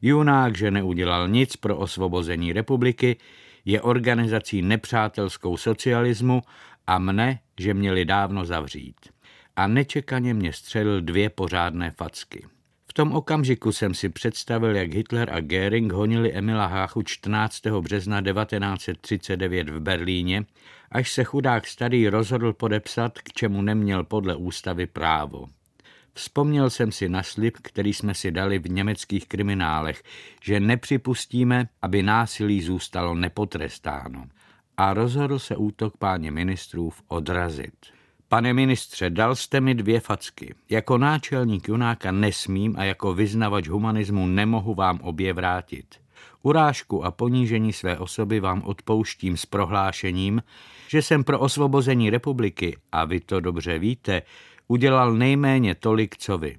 Junák, 0.01 0.57
že 0.57 0.71
neudělal 0.71 1.27
nic 1.27 1.55
pro 1.55 1.77
osvobození 1.77 2.53
republiky, 2.53 3.17
je 3.65 3.81
organizací 3.81 4.61
nepřátelskou 4.61 5.57
socialismu 5.57 6.41
a 6.87 6.99
mne, 6.99 7.39
že 7.59 7.73
měli 7.73 8.05
dávno 8.05 8.45
zavřít. 8.45 8.95
A 9.55 9.67
nečekaně 9.67 10.33
mě 10.33 10.53
střelil 10.53 11.01
dvě 11.01 11.29
pořádné 11.29 11.91
facky 11.91 12.45
tom 12.95 13.11
okamžiku 13.11 13.71
jsem 13.71 13.93
si 13.93 14.09
představil, 14.09 14.75
jak 14.75 14.93
Hitler 14.93 15.29
a 15.33 15.39
Göring 15.39 15.91
honili 15.91 16.33
Emila 16.33 16.65
Háchu 16.65 17.01
14. 17.01 17.65
března 17.65 18.21
1939 18.21 19.69
v 19.69 19.79
Berlíně, 19.79 20.45
až 20.91 21.11
se 21.11 21.23
chudák 21.23 21.67
starý 21.67 22.09
rozhodl 22.09 22.53
podepsat, 22.53 23.19
k 23.19 23.33
čemu 23.33 23.61
neměl 23.61 24.03
podle 24.03 24.35
ústavy 24.35 24.87
právo. 24.87 25.49
Vzpomněl 26.17 26.69
jsem 26.69 26.91
si 26.91 27.09
na 27.09 27.23
slib, 27.23 27.57
který 27.61 27.93
jsme 27.93 28.13
si 28.13 28.31
dali 28.31 28.59
v 28.59 28.69
německých 28.69 29.27
kriminálech, 29.27 30.03
že 30.43 30.59
nepřipustíme, 30.59 31.67
aby 31.81 32.03
násilí 32.03 32.61
zůstalo 32.61 33.15
nepotrestáno. 33.15 34.25
A 34.77 34.93
rozhodl 34.93 35.39
se 35.39 35.55
útok 35.55 35.97
páně 35.97 36.31
ministrů 36.31 36.91
odrazit. 37.07 37.73
Pane 38.27 38.53
ministře, 38.53 39.09
dal 39.09 39.35
jste 39.35 39.61
mi 39.61 39.75
dvě 39.75 39.99
facky. 39.99 40.55
Jako 40.69 40.97
náčelník 40.97 41.67
Junáka 41.67 42.11
nesmím 42.11 42.75
a 42.77 42.83
jako 42.83 43.13
vyznavač 43.13 43.67
humanismu 43.67 44.27
nemohu 44.27 44.73
vám 44.73 44.99
obě 45.01 45.33
vrátit. 45.33 45.85
Urážku 46.43 47.05
a 47.05 47.11
ponížení 47.11 47.73
své 47.73 47.97
osoby 47.97 48.39
vám 48.39 48.61
odpouštím 48.65 49.37
s 49.37 49.45
prohlášením, 49.45 50.43
že 50.87 51.01
jsem 51.01 51.23
pro 51.23 51.39
osvobození 51.39 52.09
republiky, 52.09 52.77
a 52.91 53.05
vy 53.05 53.19
to 53.19 53.39
dobře 53.39 53.79
víte, 53.79 54.21
udělal 54.67 55.13
nejméně 55.13 55.75
tolik, 55.75 56.17
co 56.17 56.37
vy 56.37 56.57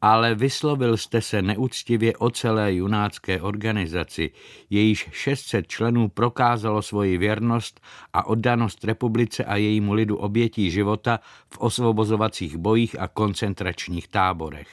ale 0.00 0.34
vyslovil 0.34 0.96
jste 0.96 1.20
se 1.20 1.42
neúctivě 1.42 2.16
o 2.16 2.30
celé 2.30 2.74
junácké 2.74 3.40
organizaci, 3.40 4.30
jejíž 4.70 5.08
600 5.12 5.66
členů 5.66 6.08
prokázalo 6.08 6.82
svoji 6.82 7.18
věrnost 7.18 7.80
a 8.12 8.26
oddanost 8.26 8.84
republice 8.84 9.44
a 9.44 9.56
jejímu 9.56 9.92
lidu 9.92 10.16
obětí 10.16 10.70
života 10.70 11.20
v 11.54 11.58
osvobozovacích 11.58 12.56
bojích 12.56 13.00
a 13.00 13.08
koncentračních 13.08 14.08
táborech. 14.08 14.68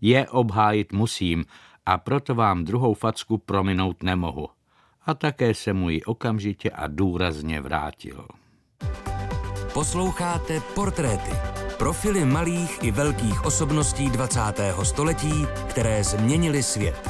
Je 0.00 0.28
obhájit 0.28 0.92
musím 0.92 1.44
a 1.86 1.98
proto 1.98 2.34
vám 2.34 2.64
druhou 2.64 2.94
facku 2.94 3.38
prominout 3.38 4.02
nemohu. 4.02 4.48
A 5.06 5.14
také 5.14 5.54
se 5.54 5.72
mu 5.72 5.90
ji 5.90 6.02
okamžitě 6.02 6.70
a 6.70 6.86
důrazně 6.86 7.60
vrátil. 7.60 8.26
Posloucháte 9.72 10.60
portréty 10.74 11.59
Profily 11.80 12.28
malých 12.28 12.84
i 12.84 12.90
velkých 12.90 13.44
osobností 13.44 14.10
20. 14.10 14.40
století, 14.82 15.32
které 15.68 16.04
změnily 16.04 16.62
svět. 16.62 17.08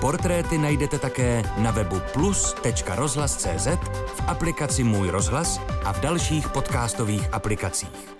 Portréty 0.00 0.58
najdete 0.58 0.98
také 0.98 1.42
na 1.58 1.70
webu 1.70 1.96
plus.rozhlas.cz, 2.12 3.66
v 4.06 4.20
aplikaci 4.26 4.84
Můj 4.84 5.10
rozhlas 5.10 5.60
a 5.84 5.92
v 5.92 6.00
dalších 6.00 6.48
podcastových 6.48 7.34
aplikacích. 7.34 8.18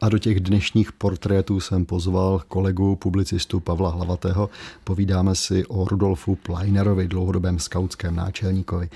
A 0.00 0.08
do 0.08 0.18
těch 0.18 0.40
dnešních 0.40 0.92
portrétů 0.92 1.60
jsem 1.60 1.84
pozval 1.84 2.42
kolegu 2.48 2.96
publicistu 2.96 3.60
Pavla 3.60 3.90
Hlavatého. 3.90 4.50
Povídáme 4.84 5.34
si 5.34 5.66
o 5.66 5.84
Rudolfu 5.84 6.34
Pleinerovi, 6.34 7.08
dlouhodobém 7.08 7.58
skautském 7.58 8.16
náčelníkovi. 8.16 8.88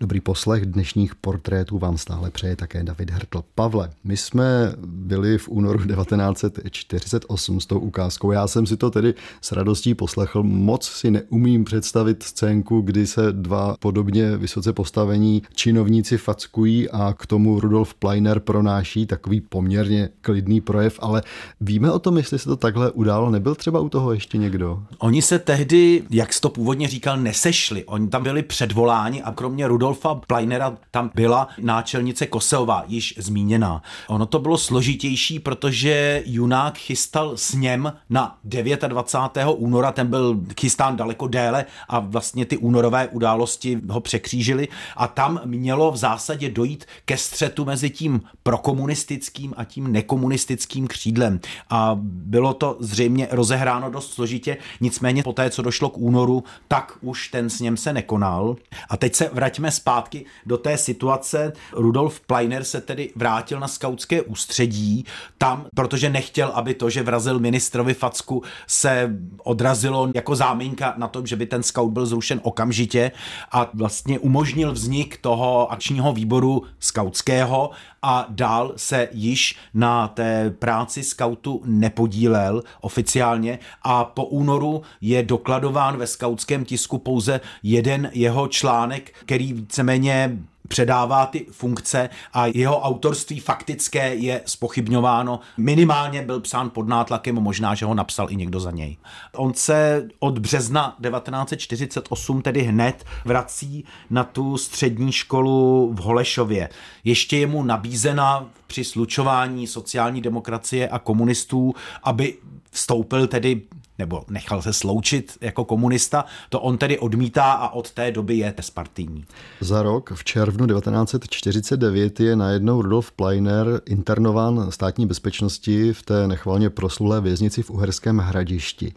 Dobrý 0.00 0.20
poslech 0.20 0.66
dnešních 0.66 1.14
portrétů 1.14 1.78
vám 1.78 1.98
stále 1.98 2.30
přeje 2.30 2.56
také 2.56 2.84
David 2.84 3.10
Hertl. 3.10 3.44
Pavle, 3.54 3.90
my 4.04 4.16
jsme 4.16 4.72
byli 4.86 5.38
v 5.38 5.48
únoru 5.48 5.78
1948 5.86 7.60
s 7.60 7.66
tou 7.66 7.78
ukázkou. 7.78 8.32
Já 8.32 8.46
jsem 8.46 8.66
si 8.66 8.76
to 8.76 8.90
tedy 8.90 9.14
s 9.40 9.52
radostí 9.52 9.94
poslechl. 9.94 10.42
Moc 10.42 10.86
si 10.86 11.10
neumím 11.10 11.64
představit 11.64 12.22
scénku, 12.22 12.80
kdy 12.80 13.06
se 13.06 13.32
dva 13.32 13.76
podobně 13.80 14.36
vysoce 14.36 14.72
postavení 14.72 15.42
činovníci 15.54 16.18
fackují 16.18 16.90
a 16.90 17.14
k 17.18 17.26
tomu 17.26 17.60
Rudolf 17.60 17.94
Pleiner 17.94 18.40
pronáší 18.40 19.06
takový 19.06 19.40
poměrně 19.40 20.08
klidný 20.20 20.60
projev, 20.60 20.98
ale 21.02 21.22
víme 21.60 21.92
o 21.92 21.98
tom, 21.98 22.16
jestli 22.16 22.38
se 22.38 22.44
to 22.44 22.56
takhle 22.56 22.90
událo. 22.90 23.30
Nebyl 23.30 23.54
třeba 23.54 23.80
u 23.80 23.88
toho 23.88 24.12
ještě 24.12 24.38
někdo? 24.38 24.82
Oni 24.98 25.22
se 25.22 25.38
tehdy, 25.38 26.02
jak 26.10 26.32
jsi 26.32 26.40
to 26.40 26.48
původně 26.48 26.88
říkal, 26.88 27.16
nesešli. 27.16 27.84
Oni 27.84 28.08
tam 28.08 28.22
byli 28.22 28.42
předvoláni 28.42 29.22
a 29.22 29.32
kromě 29.32 29.68
Rudolf 29.68 29.85
Rudolfa 29.86 30.14
Pleinera 30.14 30.76
tam 30.90 31.10
byla 31.14 31.48
náčelnice 31.58 32.26
Koseová, 32.26 32.84
již 32.86 33.14
zmíněná. 33.18 33.82
Ono 34.08 34.26
to 34.26 34.38
bylo 34.38 34.58
složitější, 34.58 35.38
protože 35.38 36.22
Junák 36.26 36.78
chystal 36.78 37.36
s 37.36 37.54
něm 37.54 37.92
na 38.10 38.38
29. 38.44 39.46
února, 39.56 39.92
ten 39.92 40.06
byl 40.06 40.40
chystán 40.60 40.96
daleko 40.96 41.26
déle 41.26 41.64
a 41.88 42.00
vlastně 42.00 42.44
ty 42.44 42.56
únorové 42.56 43.08
události 43.08 43.80
ho 43.88 44.00
překřížily 44.00 44.68
a 44.96 45.08
tam 45.08 45.40
mělo 45.44 45.92
v 45.92 45.96
zásadě 45.96 46.50
dojít 46.50 46.84
ke 47.04 47.16
střetu 47.16 47.64
mezi 47.64 47.90
tím 47.90 48.20
prokomunistickým 48.42 49.54
a 49.56 49.64
tím 49.64 49.92
nekomunistickým 49.92 50.86
křídlem. 50.86 51.40
A 51.70 51.96
bylo 52.00 52.54
to 52.54 52.76
zřejmě 52.80 53.28
rozehráno 53.30 53.90
dost 53.90 54.12
složitě, 54.12 54.56
nicméně 54.80 55.22
po 55.22 55.32
té, 55.32 55.50
co 55.50 55.62
došlo 55.62 55.88
k 55.88 55.98
únoru, 55.98 56.44
tak 56.68 56.92
už 57.00 57.28
ten 57.28 57.50
s 57.50 57.60
něm 57.60 57.76
se 57.76 57.92
nekonal. 57.92 58.56
A 58.88 58.96
teď 58.96 59.14
se 59.14 59.30
vraťme 59.32 59.70
zpátky 59.76 60.24
do 60.46 60.58
té 60.58 60.78
situace. 60.78 61.52
Rudolf 61.72 62.20
Pleiner 62.20 62.64
se 62.64 62.80
tedy 62.80 63.10
vrátil 63.16 63.60
na 63.60 63.68
skautské 63.68 64.22
ústředí 64.22 65.04
tam, 65.38 65.66
protože 65.74 66.10
nechtěl, 66.10 66.48
aby 66.54 66.74
to, 66.74 66.90
že 66.90 67.02
vrazil 67.02 67.38
ministrovi 67.38 67.94
Facku, 67.94 68.42
se 68.66 69.16
odrazilo 69.42 70.08
jako 70.14 70.36
záminka 70.36 70.94
na 70.96 71.08
tom, 71.08 71.26
že 71.26 71.36
by 71.36 71.46
ten 71.46 71.62
skaut 71.62 71.92
byl 71.92 72.06
zrušen 72.06 72.40
okamžitě 72.42 73.12
a 73.52 73.70
vlastně 73.74 74.18
umožnil 74.18 74.72
vznik 74.72 75.18
toho 75.20 75.72
akčního 75.72 76.12
výboru 76.12 76.62
skautského 76.78 77.70
a 78.02 78.26
dál 78.28 78.72
se 78.76 79.08
již 79.12 79.56
na 79.74 80.08
té 80.08 80.50
práci 80.50 81.02
skautu 81.02 81.62
nepodílel 81.64 82.62
oficiálně 82.80 83.58
a 83.82 84.04
po 84.04 84.24
únoru 84.24 84.82
je 85.00 85.22
dokladován 85.22 85.96
ve 85.96 86.06
skautském 86.06 86.64
tisku 86.64 86.98
pouze 86.98 87.40
jeden 87.62 88.10
jeho 88.12 88.48
článek, 88.48 89.14
který 89.24 89.65
víceméně 89.66 90.38
předává 90.68 91.26
ty 91.26 91.46
funkce 91.50 92.08
a 92.32 92.46
jeho 92.46 92.80
autorství 92.80 93.40
faktické 93.40 94.14
je 94.14 94.42
spochybňováno. 94.46 95.40
Minimálně 95.56 96.22
byl 96.22 96.40
psán 96.40 96.70
pod 96.70 96.88
nátlakem, 96.88 97.34
možná, 97.34 97.74
že 97.74 97.86
ho 97.86 97.94
napsal 97.94 98.30
i 98.30 98.36
někdo 98.36 98.60
za 98.60 98.70
něj. 98.70 98.96
On 99.36 99.54
se 99.54 100.08
od 100.18 100.38
března 100.38 100.96
1948 101.02 102.42
tedy 102.42 102.62
hned 102.62 103.04
vrací 103.24 103.84
na 104.10 104.24
tu 104.24 104.56
střední 104.56 105.12
školu 105.12 105.90
v 105.94 105.98
Holešově. 105.98 106.68
Ještě 107.04 107.36
je 107.36 107.46
mu 107.46 107.62
nabízena 107.62 108.46
při 108.66 108.84
slučování 108.84 109.66
sociální 109.66 110.20
demokracie 110.20 110.88
a 110.88 110.98
komunistů, 110.98 111.74
aby 112.02 112.34
vstoupil 112.70 113.26
tedy 113.26 113.62
nebo 113.98 114.24
nechal 114.28 114.62
se 114.62 114.72
sloučit 114.72 115.38
jako 115.40 115.64
komunista, 115.64 116.24
to 116.48 116.60
on 116.60 116.78
tedy 116.78 116.98
odmítá 116.98 117.52
a 117.52 117.68
od 117.68 117.90
té 117.90 118.12
doby 118.12 118.34
je 118.34 118.52
tespartijní. 118.52 119.24
Za 119.60 119.82
rok 119.82 120.12
v 120.14 120.24
červnu 120.24 120.66
1949 120.66 122.20
je 122.20 122.36
najednou 122.36 122.82
Rudolf 122.82 123.12
Pleiner 123.12 123.80
internován 123.86 124.66
státní 124.70 125.06
bezpečnosti 125.06 125.92
v 125.92 126.02
té 126.02 126.28
nechvalně 126.28 126.70
proslulé 126.70 127.20
věznici 127.20 127.62
v 127.62 127.70
Uherském 127.70 128.18
hradišti. 128.18 128.94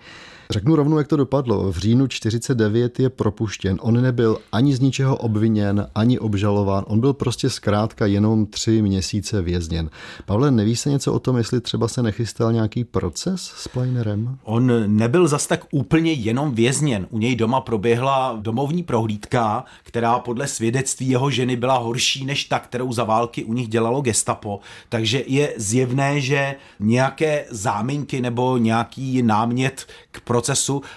Řeknu 0.54 0.76
rovnou, 0.76 0.98
jak 0.98 1.08
to 1.08 1.16
dopadlo. 1.16 1.72
V 1.72 1.78
říjnu 1.78 2.08
49 2.08 3.00
je 3.00 3.10
propuštěn. 3.10 3.78
On 3.82 4.02
nebyl 4.02 4.38
ani 4.52 4.76
z 4.76 4.80
ničeho 4.80 5.18
obviněn, 5.18 5.88
ani 5.96 6.20
obžalován. 6.20 6.84
On 6.88 7.00
byl 7.00 7.14
prostě 7.14 7.50
zkrátka 7.50 8.06
jenom 8.06 8.46
tři 8.46 8.82
měsíce 8.82 9.42
vězněn. 9.42 9.90
Pavle, 10.26 10.52
neví 10.52 10.76
se 10.76 10.90
něco 10.90 11.14
o 11.14 11.20
tom, 11.20 11.38
jestli 11.38 11.62
třeba 11.62 11.88
se 11.88 12.04
nechystal 12.04 12.54
nějaký 12.54 12.84
proces 12.84 13.42
s 13.42 13.68
Pleinerem? 13.68 14.38
On 14.44 14.98
nebyl 14.98 15.28
zas 15.28 15.48
tak 15.48 15.66
úplně 15.72 16.12
jenom 16.12 16.52
vězněn. 16.52 17.08
U 17.10 17.18
něj 17.18 17.36
doma 17.36 17.62
proběhla 17.62 18.38
domovní 18.42 18.84
prohlídka, 18.84 19.64
která 19.84 20.20
podle 20.20 20.48
svědectví 20.48 21.10
jeho 21.10 21.30
ženy 21.30 21.56
byla 21.56 21.78
horší 21.78 22.26
než 22.26 22.46
ta, 22.46 22.60
kterou 22.60 22.94
za 22.94 23.04
války 23.04 23.44
u 23.44 23.54
nich 23.54 23.68
dělalo 23.68 24.02
gestapo. 24.02 24.60
Takže 24.90 25.24
je 25.28 25.54
zjevné, 25.58 26.22
že 26.22 26.56
nějaké 26.80 27.46
záminky 27.50 28.22
nebo 28.22 28.58
nějaký 28.58 29.22
námět 29.22 29.86
k 30.12 30.22
procesu 30.22 30.39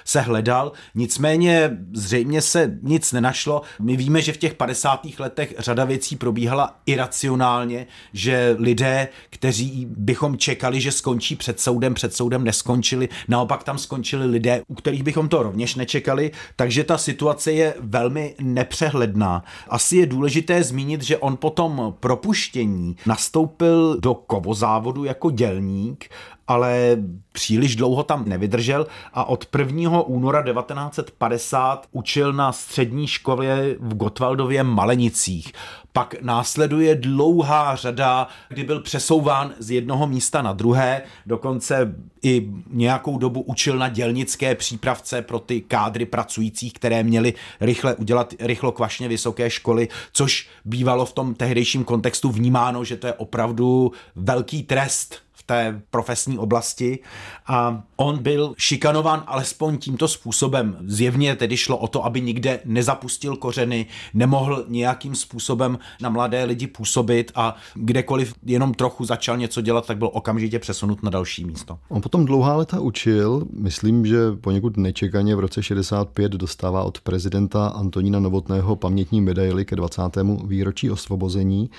se 0.04 0.20
hledal. 0.20 0.72
Nicméně 0.94 1.78
zřejmě 1.92 2.42
se 2.42 2.78
nic 2.82 3.12
nenašlo. 3.12 3.62
My 3.80 3.96
víme, 3.96 4.22
že 4.22 4.32
v 4.32 4.36
těch 4.36 4.54
50. 4.54 5.00
letech 5.18 5.54
řada 5.58 5.84
věcí 5.84 6.16
probíhala 6.16 6.76
iracionálně, 6.86 7.86
že 8.12 8.56
lidé, 8.58 9.08
kteří 9.30 9.86
bychom 9.90 10.38
čekali, 10.38 10.80
že 10.80 10.92
skončí 10.92 11.36
před 11.36 11.60
soudem, 11.60 11.94
před 11.94 12.14
soudem 12.14 12.44
neskončili. 12.44 13.08
Naopak 13.28 13.64
tam 13.64 13.78
skončili 13.78 14.26
lidé, 14.26 14.62
u 14.68 14.74
kterých 14.74 15.02
bychom 15.02 15.28
to 15.28 15.42
rovněž 15.42 15.74
nečekali, 15.74 16.30
takže 16.56 16.84
ta 16.84 16.98
situace 16.98 17.52
je 17.52 17.74
velmi 17.80 18.34
nepřehledná. 18.40 19.44
Asi 19.68 19.96
je 19.96 20.06
důležité 20.06 20.64
zmínit, 20.64 21.02
že 21.02 21.18
on 21.18 21.36
potom 21.36 21.94
propuštění 22.00 22.96
nastoupil 23.06 24.00
do 24.00 24.14
kovozávodu 24.14 25.04
jako 25.04 25.30
dělník 25.30 26.10
ale 26.52 26.96
příliš 27.32 27.76
dlouho 27.76 28.02
tam 28.02 28.28
nevydržel 28.28 28.86
a 29.14 29.24
od 29.24 29.46
1. 29.58 30.00
února 30.00 30.42
1950 30.42 31.86
učil 31.92 32.32
na 32.32 32.52
střední 32.52 33.06
škole 33.06 33.74
v 33.80 33.94
Gotwaldově 33.94 34.62
Malenicích. 34.62 35.52
Pak 35.92 36.14
následuje 36.20 36.94
dlouhá 36.94 37.76
řada, 37.76 38.28
kdy 38.48 38.64
byl 38.64 38.80
přesouván 38.80 39.54
z 39.58 39.70
jednoho 39.70 40.06
místa 40.06 40.42
na 40.42 40.52
druhé, 40.52 41.02
dokonce 41.26 41.94
i 42.22 42.48
nějakou 42.70 43.18
dobu 43.18 43.40
učil 43.40 43.78
na 43.78 43.88
dělnické 43.88 44.54
přípravce 44.54 45.22
pro 45.22 45.38
ty 45.38 45.60
kádry 45.60 46.06
pracujících, 46.06 46.72
které 46.72 47.02
měli 47.02 47.34
rychle 47.60 47.94
udělat 47.94 48.34
rychlo 48.40 48.72
kvašně 48.72 49.08
vysoké 49.08 49.50
školy, 49.50 49.88
což 50.12 50.48
bývalo 50.64 51.06
v 51.06 51.12
tom 51.12 51.34
tehdejším 51.34 51.84
kontextu 51.84 52.30
vnímáno, 52.30 52.84
že 52.84 52.96
to 52.96 53.06
je 53.06 53.12
opravdu 53.12 53.92
velký 54.16 54.62
trest 54.62 55.22
té 55.46 55.82
profesní 55.90 56.38
oblasti 56.38 56.98
a 57.46 57.82
on 57.96 58.18
byl 58.18 58.54
šikanován 58.58 59.24
alespoň 59.26 59.78
tímto 59.78 60.08
způsobem. 60.08 60.76
Zjevně 60.86 61.36
tedy 61.36 61.56
šlo 61.56 61.76
o 61.76 61.88
to, 61.88 62.04
aby 62.04 62.20
nikde 62.20 62.60
nezapustil 62.64 63.36
kořeny, 63.36 63.86
nemohl 64.14 64.64
nějakým 64.68 65.14
způsobem 65.14 65.78
na 66.00 66.08
mladé 66.08 66.44
lidi 66.44 66.66
působit 66.66 67.32
a 67.34 67.56
kdekoliv 67.74 68.34
jenom 68.44 68.74
trochu 68.74 69.04
začal 69.04 69.36
něco 69.36 69.60
dělat, 69.60 69.86
tak 69.86 69.98
byl 69.98 70.10
okamžitě 70.12 70.58
přesunut 70.58 71.02
na 71.02 71.10
další 71.10 71.44
místo. 71.44 71.78
On 71.88 72.00
potom 72.00 72.24
dlouhá 72.24 72.56
leta 72.56 72.80
učil, 72.80 73.46
myslím, 73.52 74.06
že 74.06 74.18
poněkud 74.40 74.76
nečekaně 74.76 75.36
v 75.36 75.40
roce 75.40 75.62
65 75.62 76.32
dostává 76.32 76.82
od 76.82 77.00
prezidenta 77.00 77.66
Antonína 77.66 78.20
Novotného 78.20 78.76
pamětní 78.76 79.20
medaily 79.20 79.64
ke 79.64 79.76
20. 79.76 80.02
výročí 80.44 80.90
osvobození. 80.90 81.70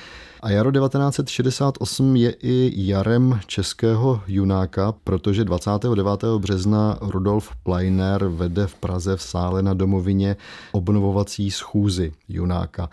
A 0.43 0.49
jaro 0.49 0.71
1968 0.71 2.15
je 2.15 2.35
i 2.41 2.73
jarem 2.75 3.39
českého 3.47 4.21
junáka, 4.27 4.93
protože 5.03 5.43
29. 5.43 6.23
března 6.37 6.97
Rudolf 7.01 7.49
Pleiner 7.63 8.25
vede 8.25 8.67
v 8.67 8.75
Praze 8.75 9.17
v 9.17 9.21
sále 9.21 9.61
na 9.61 9.73
domovině 9.73 10.35
obnovovací 10.71 11.51
schůzy 11.51 12.13
junáka. 12.29 12.89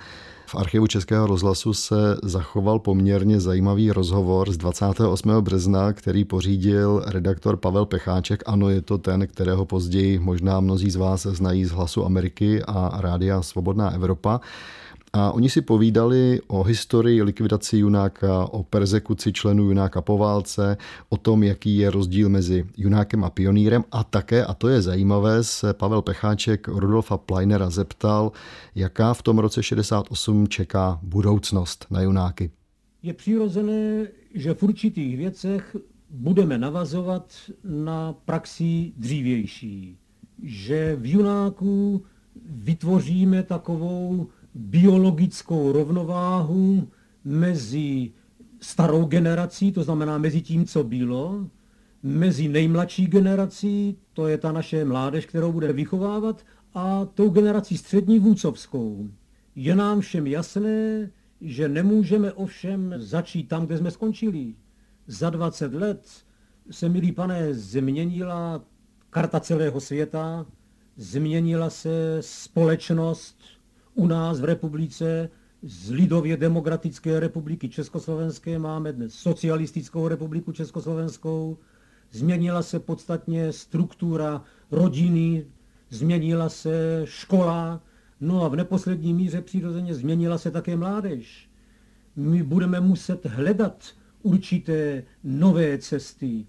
V 0.47 0.55
archivu 0.55 0.87
Českého 0.87 1.27
rozhlasu 1.27 1.75
se 1.75 2.17
zachoval 2.23 2.79
poměrně 2.79 3.41
zajímavý 3.41 3.93
rozhovor 3.93 4.53
z 4.53 4.57
28. 4.57 5.31
března, 5.31 5.93
který 5.93 6.25
pořídil 6.25 7.03
redaktor 7.07 7.57
Pavel 7.57 7.87
Pecháček. 7.87 8.43
Ano, 8.47 8.69
je 8.69 8.83
to 8.83 8.99
ten, 8.99 9.27
kterého 9.27 9.65
později 9.65 10.19
možná 10.19 10.61
mnozí 10.61 10.91
z 10.91 10.97
vás 10.97 11.23
znají 11.23 11.65
z 11.65 11.71
Hlasu 11.71 12.05
Ameriky 12.05 12.63
a 12.63 13.01
Rádia 13.01 13.43
Svobodná 13.43 13.91
Evropa. 13.91 14.41
A 15.13 15.33
oni 15.33 15.51
si 15.51 15.61
povídali 15.61 16.41
o 16.47 16.63
historii 16.63 17.23
likvidaci 17.23 17.79
Junáka, 17.79 18.45
o 18.45 18.63
persekuci 18.63 19.33
členů 19.33 19.65
Junáka 19.65 20.01
po 20.03 20.19
válce, 20.19 20.77
o 21.09 21.17
tom, 21.17 21.43
jaký 21.43 21.77
je 21.77 21.91
rozdíl 21.91 22.29
mezi 22.29 22.67
Junákem 22.77 23.25
a 23.25 23.31
pionýrem 23.31 23.85
a 23.93 24.05
také, 24.05 24.45
a 24.45 24.55
to 24.55 24.69
je 24.69 24.83
zajímavé, 24.83 25.45
se 25.45 25.75
Pavel 25.75 26.03
Pecháček 26.03 26.69
Rudolfa 26.69 27.17
Pleinera 27.17 27.71
zeptal, 27.71 28.33
jaká 28.75 29.15
v 29.15 29.23
tom 29.23 29.39
roce 29.39 29.63
68 29.63 30.49
čeká 30.49 30.99
budoucnost 31.03 31.87
na 31.91 32.01
Junáky. 32.01 32.51
Je 33.03 33.15
přirozené, 33.15 34.07
že 34.35 34.55
v 34.55 34.63
určitých 34.63 35.17
věcech 35.17 35.77
budeme 36.11 36.59
navazovat 36.59 37.33
na 37.65 38.13
praxi 38.25 38.93
dřívější. 38.97 39.99
Že 40.43 40.97
v 40.97 41.13
Junáku 41.13 42.03
vytvoříme 42.47 43.43
takovou 43.43 44.29
biologickou 44.55 45.73
rovnováhu 45.73 46.89
mezi 47.25 48.13
starou 48.61 49.05
generací, 49.05 49.73
to 49.73 49.83
znamená 49.83 50.19
mezi 50.19 50.41
tím, 50.41 50.65
co 50.65 50.85
bylo, 50.85 51.47
mezi 52.03 52.49
nejmladší 52.49 53.07
generací, 53.07 53.97
to 54.13 54.29
je 54.29 54.39
ta 54.39 54.53
naše 54.53 54.85
mládež, 54.85 55.27
kterou 55.27 55.53
bude 55.53 55.73
vychovávat, 55.73 56.45
a 56.75 57.05
tou 57.05 57.31
generací 57.31 57.79
střední 57.79 58.19
vůcovskou. 58.19 59.09
Je 59.55 59.75
nám 59.75 60.01
všem 60.01 60.27
jasné, 60.27 61.11
že 61.41 61.69
nemůžeme 61.69 62.33
ovšem 62.33 62.95
začít 62.97 63.49
tam, 63.49 63.67
kde 63.67 63.79
jsme 63.79 63.91
skončili. 63.91 64.55
Za 65.07 65.31
20 65.31 65.75
let 65.75 66.09
se, 66.71 66.89
milí 66.89 67.13
pane, 67.13 67.55
změnila 67.55 68.65
karta 69.11 69.41
celého 69.41 69.81
světa, 69.81 70.47
změnila 70.97 71.71
se 71.71 72.19
společnost, 72.21 73.39
u 74.01 74.07
nás 74.07 74.41
v 74.41 74.45
republice 74.45 75.29
z 75.63 75.91
Lidově 75.91 76.37
demokratické 76.37 77.21
republiky 77.21 77.69
Československé 77.69 78.59
máme 78.59 78.93
dnes 78.93 79.15
socialistickou 79.15 80.09
republiku 80.09 80.53
Československou. 80.53 81.59
Změnila 82.11 82.63
se 82.63 82.81
podstatně 82.81 83.53
struktura 83.53 84.45
rodiny, 84.71 85.47
změnila 85.91 86.49
se 86.49 87.03
škola, 87.05 87.83
no 88.21 88.45
a 88.45 88.49
v 88.49 88.57
neposlední 88.57 89.15
míře 89.15 89.41
přirozeně 89.41 89.95
změnila 89.95 90.39
se 90.39 90.51
také 90.51 90.77
mládež. 90.77 91.51
My 92.17 92.43
budeme 92.43 92.81
muset 92.81 93.27
hledat 93.27 93.85
určité 94.23 95.03
nové 95.25 95.79
cesty 95.79 96.47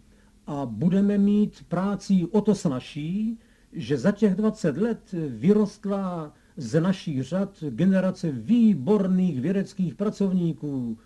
a 0.48 0.66
budeme 0.66 1.18
mít 1.18 1.66
práci 1.68 2.28
o 2.32 2.42
to 2.42 2.56
snažší, 2.56 3.40
že 3.74 3.98
za 3.98 4.12
těch 4.12 4.36
20 4.36 4.78
let 4.78 5.16
vyrostla 5.28 6.34
z 6.62 6.82
našich 6.82 7.24
řad 7.24 7.64
generace 7.70 8.32
výborných 8.32 9.42
vědeckých 9.42 9.96
pracovníků. 9.96 10.98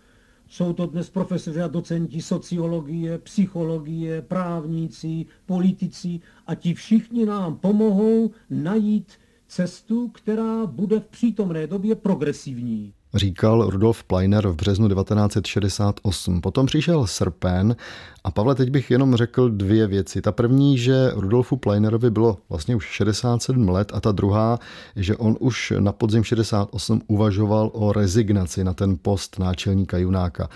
Jsou 0.48 0.72
to 0.72 0.86
dnes 0.86 1.10
profesoři 1.10 1.62
a 1.62 1.68
docenti 1.68 2.22
sociologie, 2.22 3.18
psychologie, 3.18 4.22
právníci, 4.22 5.26
politici 5.46 6.20
a 6.46 6.54
ti 6.54 6.74
všichni 6.74 7.26
nám 7.26 7.56
pomohou 7.56 8.30
najít 8.50 9.12
cestu, 9.48 10.08
která 10.08 10.66
bude 10.66 11.00
v 11.00 11.06
přítomné 11.06 11.66
době 11.66 11.94
progresivní 11.94 12.92
říkal 13.14 13.70
Rudolf 13.70 14.04
Pleiner 14.04 14.48
v 14.48 14.54
březnu 14.54 14.88
1968. 14.88 16.40
Potom 16.40 16.66
přišel 16.66 17.06
srpen 17.06 17.76
a 18.24 18.30
Pavle, 18.30 18.54
teď 18.54 18.70
bych 18.70 18.90
jenom 18.90 19.16
řekl 19.16 19.48
dvě 19.48 19.86
věci. 19.86 20.22
Ta 20.22 20.32
první, 20.32 20.78
že 20.78 21.10
Rudolfu 21.14 21.56
Pleinerovi 21.56 22.10
bylo 22.10 22.38
vlastně 22.48 22.76
už 22.76 22.86
67 22.86 23.68
let 23.68 23.92
a 23.94 24.00
ta 24.00 24.12
druhá, 24.12 24.58
že 24.96 25.16
on 25.16 25.36
už 25.40 25.72
na 25.78 25.92
podzim 25.92 26.24
68 26.24 27.02
uvažoval 27.06 27.70
o 27.72 27.92
rezignaci 27.92 28.64
na 28.64 28.74
ten 28.74 28.96
post 29.02 29.38
náčelníka 29.38 29.98
Junáka. 29.98 30.48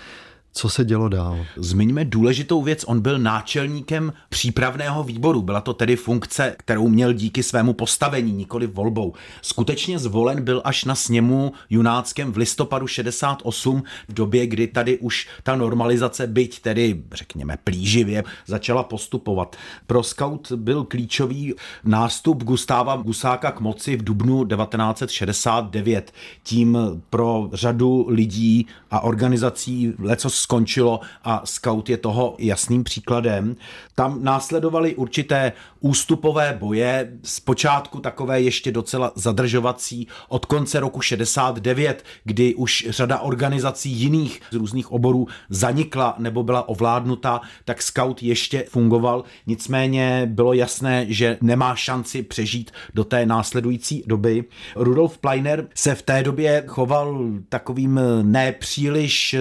Co 0.53 0.69
se 0.69 0.85
dělo 0.85 1.09
dál? 1.09 1.45
Zmiňme 1.57 2.05
důležitou 2.05 2.61
věc. 2.61 2.83
On 2.87 3.01
byl 3.01 3.19
náčelníkem 3.19 4.13
přípravného 4.29 5.03
výboru. 5.03 5.41
Byla 5.41 5.61
to 5.61 5.73
tedy 5.73 5.95
funkce, 5.95 6.55
kterou 6.57 6.87
měl 6.87 7.13
díky 7.13 7.43
svému 7.43 7.73
postavení, 7.73 8.31
nikoli 8.31 8.67
volbou. 8.67 9.13
Skutečně 9.41 9.99
zvolen 9.99 10.43
byl 10.43 10.61
až 10.65 10.85
na 10.85 10.95
sněmu 10.95 11.53
junáckém 11.69 12.31
v 12.31 12.37
listopadu 12.37 12.87
68, 12.87 13.83
v 14.07 14.13
době, 14.13 14.47
kdy 14.47 14.67
tady 14.67 14.97
už 14.97 15.27
ta 15.43 15.55
normalizace, 15.55 16.27
byť 16.27 16.59
tedy, 16.61 17.03
řekněme, 17.13 17.57
plíživě, 17.63 18.23
začala 18.45 18.83
postupovat. 18.83 19.55
Pro 19.87 20.03
scout 20.03 20.51
byl 20.51 20.83
klíčový 20.83 21.53
nástup 21.83 22.43
Gustáva 22.43 22.95
Gusáka 22.95 23.51
k 23.51 23.59
moci 23.59 23.95
v 23.95 24.03
dubnu 24.03 24.45
1969. 24.45 26.11
Tím 26.43 26.77
pro 27.09 27.49
řadu 27.53 28.05
lidí 28.09 28.67
a 28.91 28.99
organizací 28.99 29.93
leco 29.99 30.29
skončilo 30.41 30.99
a 31.23 31.41
scout 31.45 31.89
je 31.89 31.97
toho 31.97 32.35
jasným 32.39 32.83
příkladem. 32.83 33.55
Tam 33.95 34.23
následovaly 34.23 34.95
určité 34.95 35.51
ústupové 35.79 36.57
boje, 36.59 37.11
zpočátku 37.23 37.99
takové 37.99 38.41
ještě 38.41 38.71
docela 38.71 39.11
zadržovací 39.15 40.07
od 40.29 40.45
konce 40.45 40.79
roku 40.79 41.01
69, 41.01 42.03
kdy 42.23 42.55
už 42.55 42.87
řada 42.89 43.19
organizací 43.19 43.89
jiných 43.89 44.41
z 44.51 44.55
různých 44.55 44.91
oborů 44.91 45.27
zanikla 45.49 46.15
nebo 46.17 46.43
byla 46.43 46.69
ovládnuta, 46.69 47.41
tak 47.65 47.81
scout 47.81 48.23
ještě 48.23 48.65
fungoval. 48.69 49.23
Nicméně 49.47 50.25
bylo 50.25 50.53
jasné, 50.53 51.05
že 51.09 51.37
nemá 51.41 51.75
šanci 51.75 52.23
přežít 52.23 52.71
do 52.93 53.03
té 53.03 53.25
následující 53.25 54.03
doby. 54.07 54.43
Rudolf 54.75 55.17
Pleiner 55.17 55.67
se 55.75 55.95
v 55.95 56.01
té 56.01 56.23
době 56.23 56.63
choval 56.67 57.27
takovým 57.49 57.99
nepříliš 58.21 59.33
eh, 59.33 59.39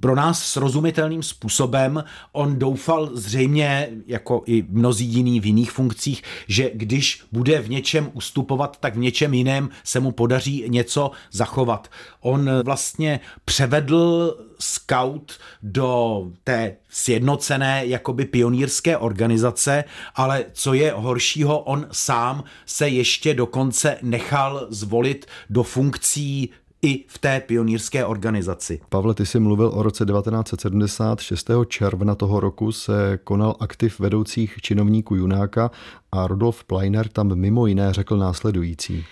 pro 0.00 0.14
nás 0.14 0.42
srozumitelným 0.42 1.22
způsobem. 1.22 2.04
On 2.32 2.58
doufal 2.58 3.10
zřejmě, 3.12 3.88
jako 4.06 4.42
i 4.46 4.64
mnozí 4.68 5.04
jiní 5.04 5.40
v 5.40 5.46
jiných 5.46 5.72
funkcích, 5.72 6.22
že 6.48 6.70
když 6.74 7.22
bude 7.32 7.60
v 7.60 7.70
něčem 7.70 8.10
ustupovat, 8.12 8.76
tak 8.80 8.94
v 8.94 8.98
něčem 8.98 9.34
jiném 9.34 9.70
se 9.84 10.00
mu 10.00 10.12
podaří 10.12 10.64
něco 10.68 11.10
zachovat. 11.32 11.88
On 12.20 12.50
vlastně 12.62 13.20
převedl 13.44 14.36
scout 14.58 15.32
do 15.62 16.26
té 16.44 16.76
sjednocené 16.88 17.82
jakoby 17.86 18.24
pionýrské 18.24 18.96
organizace, 18.96 19.84
ale 20.14 20.44
co 20.52 20.74
je 20.74 20.92
horšího, 20.96 21.58
on 21.58 21.86
sám 21.92 22.44
se 22.66 22.88
ještě 22.88 23.34
dokonce 23.34 23.98
nechal 24.02 24.66
zvolit 24.70 25.26
do 25.50 25.62
funkcí 25.62 26.50
i 26.82 27.04
v 27.08 27.18
té 27.18 27.40
pionýrské 27.40 28.04
organizaci. 28.04 28.80
Pavle, 28.88 29.14
ty 29.14 29.26
jsi 29.26 29.40
mluvil 29.40 29.70
o 29.74 29.82
roce 29.82 30.04
1976. 30.04 31.50
června 31.68 32.14
toho 32.14 32.40
roku 32.40 32.72
se 32.72 33.18
konal 33.24 33.56
aktiv 33.60 34.00
vedoucích 34.00 34.56
činovníků 34.60 35.14
Junáka 35.14 35.70
a 36.12 36.26
Rudolf 36.26 36.64
Pleiner 36.64 37.08
tam 37.08 37.38
mimo 37.38 37.66
jiné 37.66 37.92
řekl 37.92 38.16
následující. 38.16 39.04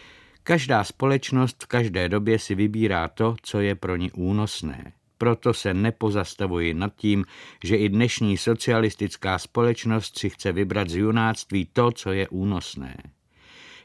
Každá 0.42 0.85
společnost 0.85 1.62
v 1.62 1.66
každé 1.66 2.09
době 2.09 2.38
si 2.38 2.54
vybírá 2.54 3.09
to, 3.09 3.37
co 3.42 3.61
je 3.61 3.74
pro 3.74 3.96
ní 3.96 4.11
únosné. 4.11 4.92
Proto 5.18 5.54
se 5.54 5.74
nepozastavuji 5.74 6.74
nad 6.74 6.92
tím, 6.96 7.24
že 7.64 7.76
i 7.76 7.88
dnešní 7.88 8.37
socialistická 8.37 9.38
společnost 9.38 10.18
si 10.18 10.31
chce 10.31 10.52
vybrat 10.52 10.88
z 10.88 10.96
junáctví 10.96 11.68
to, 11.72 11.92
co 11.92 12.12
je 12.12 12.28
únosné. 12.28 12.96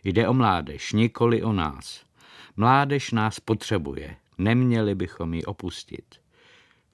Jde 0.04 0.28
o 0.28 0.34
mládež, 0.34 0.94
nikoli 0.94 1.44
o 1.44 1.54
nás. 1.54 2.03
Mládež 2.58 3.12
nás 3.12 3.40
potřebuje, 3.40 4.16
neměli 4.38 4.96
bychom 4.96 5.34
ji 5.34 5.44
opustit. 5.44 6.24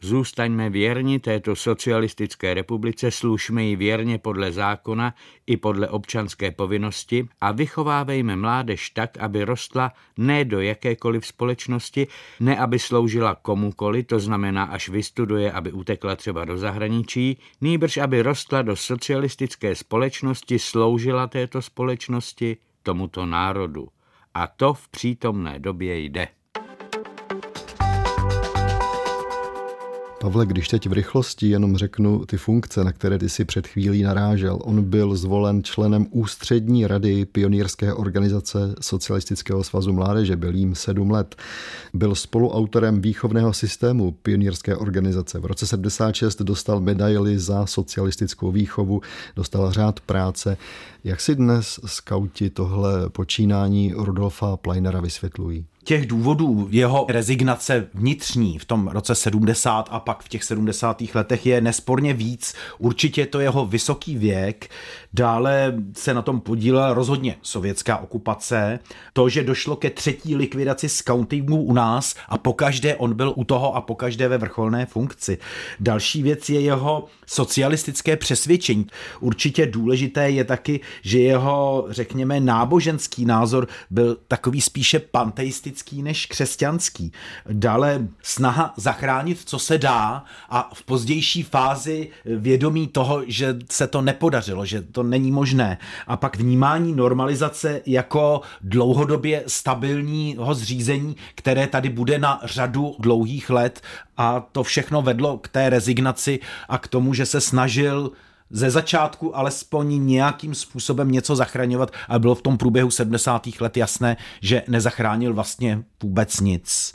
Zůstaňme 0.01 0.69
věrni 0.69 1.19
této 1.19 1.55
socialistické 1.55 2.53
republice, 2.53 3.11
slušme 3.11 3.63
ji 3.63 3.75
věrně 3.75 4.17
podle 4.17 4.51
zákona 4.51 5.15
i 5.47 5.57
podle 5.57 5.89
občanské 5.89 6.51
povinnosti 6.51 7.27
a 7.41 7.51
vychovávejme 7.51 8.35
mládež 8.35 8.89
tak, 8.89 9.17
aby 9.17 9.43
rostla 9.43 9.91
ne 10.17 10.45
do 10.45 10.61
jakékoliv 10.61 11.25
společnosti, 11.25 12.07
ne 12.39 12.57
aby 12.57 12.79
sloužila 12.79 13.35
komukoli, 13.35 14.03
to 14.03 14.19
znamená, 14.19 14.63
až 14.63 14.89
vystuduje, 14.89 15.51
aby 15.51 15.71
utekla 15.71 16.15
třeba 16.15 16.45
do 16.45 16.57
zahraničí, 16.57 17.37
nýbrž 17.61 17.97
aby 17.97 18.21
rostla 18.21 18.61
do 18.61 18.75
socialistické 18.75 19.75
společnosti, 19.75 20.59
sloužila 20.59 21.27
této 21.27 21.61
společnosti, 21.61 22.57
tomuto 22.83 23.25
národu. 23.25 23.87
A 24.33 24.47
to 24.47 24.73
v 24.73 24.89
přítomné 24.89 25.59
době 25.59 25.99
jde. 25.99 26.27
Pavle, 30.21 30.45
když 30.45 30.67
teď 30.67 30.89
v 30.89 30.93
rychlosti 30.93 31.49
jenom 31.49 31.77
řeknu 31.77 32.25
ty 32.25 32.37
funkce, 32.37 32.83
na 32.83 32.91
které 32.91 33.17
ty 33.17 33.29
si 33.29 33.45
před 33.45 33.67
chvílí 33.67 34.03
narážel. 34.03 34.59
On 34.63 34.83
byl 34.83 35.15
zvolen 35.15 35.63
členem 35.63 36.07
ústřední 36.11 36.87
rady 36.87 37.25
pionýrské 37.25 37.93
organizace 37.93 38.75
Socialistického 38.81 39.63
svazu 39.63 39.93
mládeže, 39.93 40.35
byl 40.35 40.55
jim 40.55 40.75
sedm 40.75 41.11
let. 41.11 41.35
Byl 41.93 42.15
spoluautorem 42.15 43.01
výchovného 43.01 43.53
systému 43.53 44.11
pionýrské 44.11 44.75
organizace. 44.75 45.39
V 45.39 45.45
roce 45.45 45.67
76 45.67 46.41
dostal 46.41 46.79
medaily 46.79 47.39
za 47.39 47.65
socialistickou 47.65 48.51
výchovu, 48.51 49.01
dostal 49.35 49.71
řád 49.71 49.99
práce. 49.99 50.57
Jak 51.03 51.21
si 51.21 51.35
dnes 51.35 51.79
skauti 51.85 52.49
tohle 52.49 53.09
počínání 53.09 53.93
Rudolfa 53.97 54.57
Pleinera 54.57 55.01
vysvětlují? 55.01 55.65
Těch 55.89 56.05
důvodů 56.05 56.67
jeho 56.71 57.05
rezignace 57.09 57.87
vnitřní 57.93 58.59
v 58.59 58.65
tom 58.65 58.87
roce 58.87 59.15
70 59.15 59.87
a 59.91 59.99
pak 59.99 60.23
v 60.23 60.29
těch 60.29 60.43
70. 60.43 61.01
letech 61.13 61.45
je 61.45 61.61
nesporně 61.61 62.13
víc. 62.13 62.53
Určitě 62.77 63.25
to 63.25 63.39
jeho 63.39 63.65
vysoký 63.65 64.17
věk, 64.17 64.69
dále 65.13 65.73
se 65.93 66.13
na 66.13 66.21
tom 66.21 66.39
podílela 66.39 66.93
rozhodně 66.93 67.35
sovětská 67.41 67.97
okupace, 67.97 68.79
to, 69.13 69.29
že 69.29 69.43
došlo 69.43 69.75
ke 69.75 69.89
třetí 69.89 70.35
likvidaci 70.35 70.89
scoutingu 70.89 71.61
u 71.61 71.73
nás 71.73 72.15
a 72.27 72.37
pokaždé 72.37 72.95
on 72.95 73.13
byl 73.13 73.33
u 73.35 73.43
toho 73.43 73.75
a 73.75 73.81
pokaždé 73.81 74.27
ve 74.27 74.37
vrcholné 74.37 74.85
funkci. 74.85 75.37
Další 75.79 76.23
věc 76.23 76.49
je 76.49 76.61
jeho 76.61 77.05
socialistické 77.25 78.15
přesvědčení. 78.15 78.87
Určitě 79.19 79.65
důležité 79.65 80.29
je 80.29 80.43
taky, 80.43 80.79
že 81.01 81.19
jeho, 81.19 81.85
řekněme, 81.89 82.39
náboženský 82.39 83.25
názor 83.25 83.67
byl 83.89 84.17
takový 84.27 84.61
spíše 84.61 84.99
panteistický 84.99 85.78
katolický 85.79 86.03
než 86.03 86.25
křesťanský. 86.25 87.11
Dále 87.51 88.07
snaha 88.23 88.73
zachránit, 88.77 89.41
co 89.45 89.59
se 89.59 89.77
dá 89.77 90.23
a 90.49 90.69
v 90.73 90.83
pozdější 90.83 91.43
fázi 91.43 92.09
vědomí 92.25 92.87
toho, 92.87 93.23
že 93.27 93.55
se 93.71 93.87
to 93.87 94.01
nepodařilo, 94.01 94.65
že 94.65 94.81
to 94.81 95.03
není 95.03 95.31
možné. 95.31 95.77
A 96.07 96.17
pak 96.17 96.35
vnímání 96.35 96.93
normalizace 96.93 97.81
jako 97.85 98.41
dlouhodobě 98.61 99.43
stabilního 99.47 100.53
zřízení, 100.53 101.15
které 101.35 101.67
tady 101.67 101.89
bude 101.89 102.19
na 102.19 102.41
řadu 102.43 102.95
dlouhých 102.99 103.49
let 103.49 103.81
a 104.17 104.39
to 104.51 104.63
všechno 104.63 105.01
vedlo 105.01 105.37
k 105.37 105.47
té 105.47 105.69
rezignaci 105.69 106.39
a 106.69 106.77
k 106.77 106.87
tomu, 106.87 107.13
že 107.13 107.25
se 107.25 107.41
snažil 107.41 108.11
ze 108.49 108.71
začátku 108.71 109.37
alespoň 109.37 110.05
nějakým 110.05 110.55
způsobem 110.55 111.11
něco 111.11 111.35
zachraňovat 111.35 111.91
a 112.07 112.19
bylo 112.19 112.35
v 112.35 112.41
tom 112.41 112.57
průběhu 112.57 112.91
70. 112.91 113.47
let 113.59 113.77
jasné, 113.77 114.17
že 114.41 114.63
nezachránil 114.67 115.33
vlastně 115.33 115.83
vůbec 116.03 116.39
nic. 116.39 116.93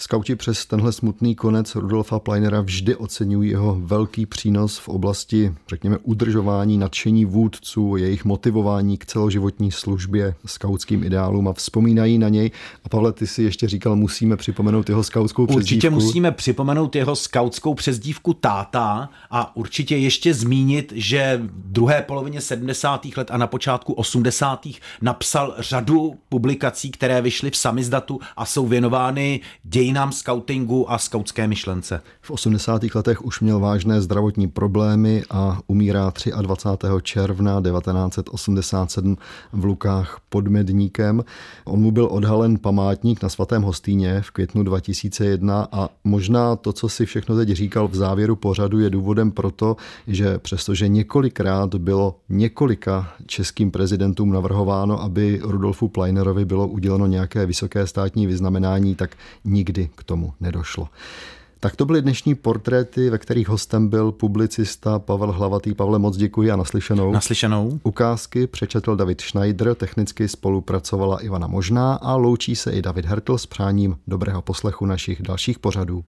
Skauti 0.00 0.36
přes 0.36 0.66
tenhle 0.66 0.92
smutný 0.92 1.34
konec 1.34 1.74
Rudolfa 1.74 2.18
Pleinera 2.18 2.60
vždy 2.60 2.96
oceňují 2.96 3.50
jeho 3.50 3.76
velký 3.80 4.26
přínos 4.26 4.78
v 4.78 4.88
oblasti, 4.88 5.54
řekněme, 5.68 5.98
udržování 6.02 6.78
nadšení 6.78 7.24
vůdců, 7.24 7.96
jejich 7.96 8.24
motivování 8.24 8.98
k 8.98 9.06
celoživotní 9.06 9.72
službě, 9.72 10.34
skautským 10.46 11.04
ideálům 11.04 11.48
a 11.48 11.52
vzpomínají 11.52 12.18
na 12.18 12.28
něj. 12.28 12.50
A 12.84 12.88
Pavle, 12.88 13.12
ty 13.12 13.26
si 13.26 13.42
ještě 13.42 13.68
říkal, 13.68 13.96
musíme 13.96 14.36
připomenout 14.36 14.88
jeho 14.88 15.04
skautskou 15.04 15.46
přezdívku. 15.46 15.66
Určitě 15.66 15.90
musíme 15.90 16.32
připomenout 16.32 16.96
jeho 16.96 17.16
skautskou 17.16 17.74
přezdívku 17.74 18.34
táta 18.34 19.08
a 19.30 19.56
určitě 19.56 19.96
ještě 19.96 20.34
zmínit, 20.34 20.92
že 20.96 21.40
v 21.42 21.72
druhé 21.72 22.02
polovině 22.02 22.40
70. 22.40 23.06
let 23.16 23.30
a 23.30 23.36
na 23.36 23.46
počátku 23.46 23.92
80. 23.92 24.66
napsal 25.02 25.54
řadu 25.58 26.14
publikací, 26.28 26.90
které 26.90 27.22
vyšly 27.22 27.50
v 27.50 27.56
samizdatu 27.56 28.20
a 28.36 28.44
jsou 28.44 28.66
věnovány 28.66 29.40
děj 29.64 29.87
dějinám 29.88 30.12
skautingu 30.12 30.92
a 30.92 30.98
skautské 30.98 31.48
myšlence. 31.48 32.00
V 32.20 32.30
80. 32.30 32.82
letech 32.94 33.24
už 33.24 33.40
měl 33.40 33.60
vážné 33.60 34.00
zdravotní 34.00 34.48
problémy 34.48 35.22
a 35.30 35.58
umírá 35.66 36.12
23. 36.40 36.88
června 37.02 37.62
1987 37.62 39.16
v 39.52 39.64
Lukách 39.64 40.20
pod 40.28 40.48
Medníkem. 40.48 41.24
On 41.64 41.80
mu 41.80 41.90
byl 41.90 42.08
odhalen 42.10 42.58
památník 42.58 43.22
na 43.22 43.28
svatém 43.28 43.62
Hostýně 43.62 44.20
v 44.20 44.30
květnu 44.30 44.62
2001 44.62 45.68
a 45.72 45.88
možná 46.04 46.56
to, 46.56 46.72
co 46.72 46.88
si 46.88 47.06
všechno 47.06 47.36
teď 47.36 47.48
říkal 47.48 47.88
v 47.88 47.94
závěru 47.94 48.36
pořadu, 48.36 48.78
je 48.78 48.90
důvodem 48.90 49.30
proto, 49.30 49.76
že 50.06 50.38
přestože 50.38 50.88
několikrát 50.88 51.74
bylo 51.74 52.16
několika 52.28 53.12
českým 53.26 53.70
prezidentům 53.70 54.32
navrhováno, 54.32 55.02
aby 55.02 55.40
Rudolfu 55.42 55.88
Pleinerovi 55.88 56.44
bylo 56.44 56.68
uděleno 56.68 57.06
nějaké 57.06 57.46
vysoké 57.46 57.86
státní 57.86 58.26
vyznamenání, 58.26 58.94
tak 58.94 59.16
nikdy 59.44 59.77
nikdy 59.78 59.90
k 59.94 60.04
tomu 60.04 60.32
nedošlo. 60.40 60.88
Tak 61.60 61.76
to 61.76 61.84
byly 61.84 62.02
dnešní 62.02 62.34
portréty, 62.34 63.10
ve 63.10 63.18
kterých 63.18 63.48
hostem 63.48 63.88
byl 63.88 64.12
publicista 64.12 64.98
Pavel 64.98 65.32
Hlavatý. 65.32 65.74
Pavle, 65.74 65.98
moc 65.98 66.16
děkuji 66.16 66.50
a 66.50 66.56
naslyšenou. 66.56 67.12
Naslyšenou. 67.12 67.80
Ukázky 67.82 68.46
přečetl 68.46 68.96
David 68.96 69.20
Schneider, 69.20 69.74
technicky 69.74 70.28
spolupracovala 70.28 71.20
Ivana 71.20 71.46
Možná 71.46 71.94
a 71.94 72.16
loučí 72.16 72.56
se 72.56 72.72
i 72.72 72.82
David 72.82 73.04
Hertl 73.04 73.38
s 73.38 73.46
přáním 73.46 73.96
dobrého 74.06 74.42
poslechu 74.42 74.86
našich 74.86 75.22
dalších 75.22 75.58
pořadů. 75.58 76.04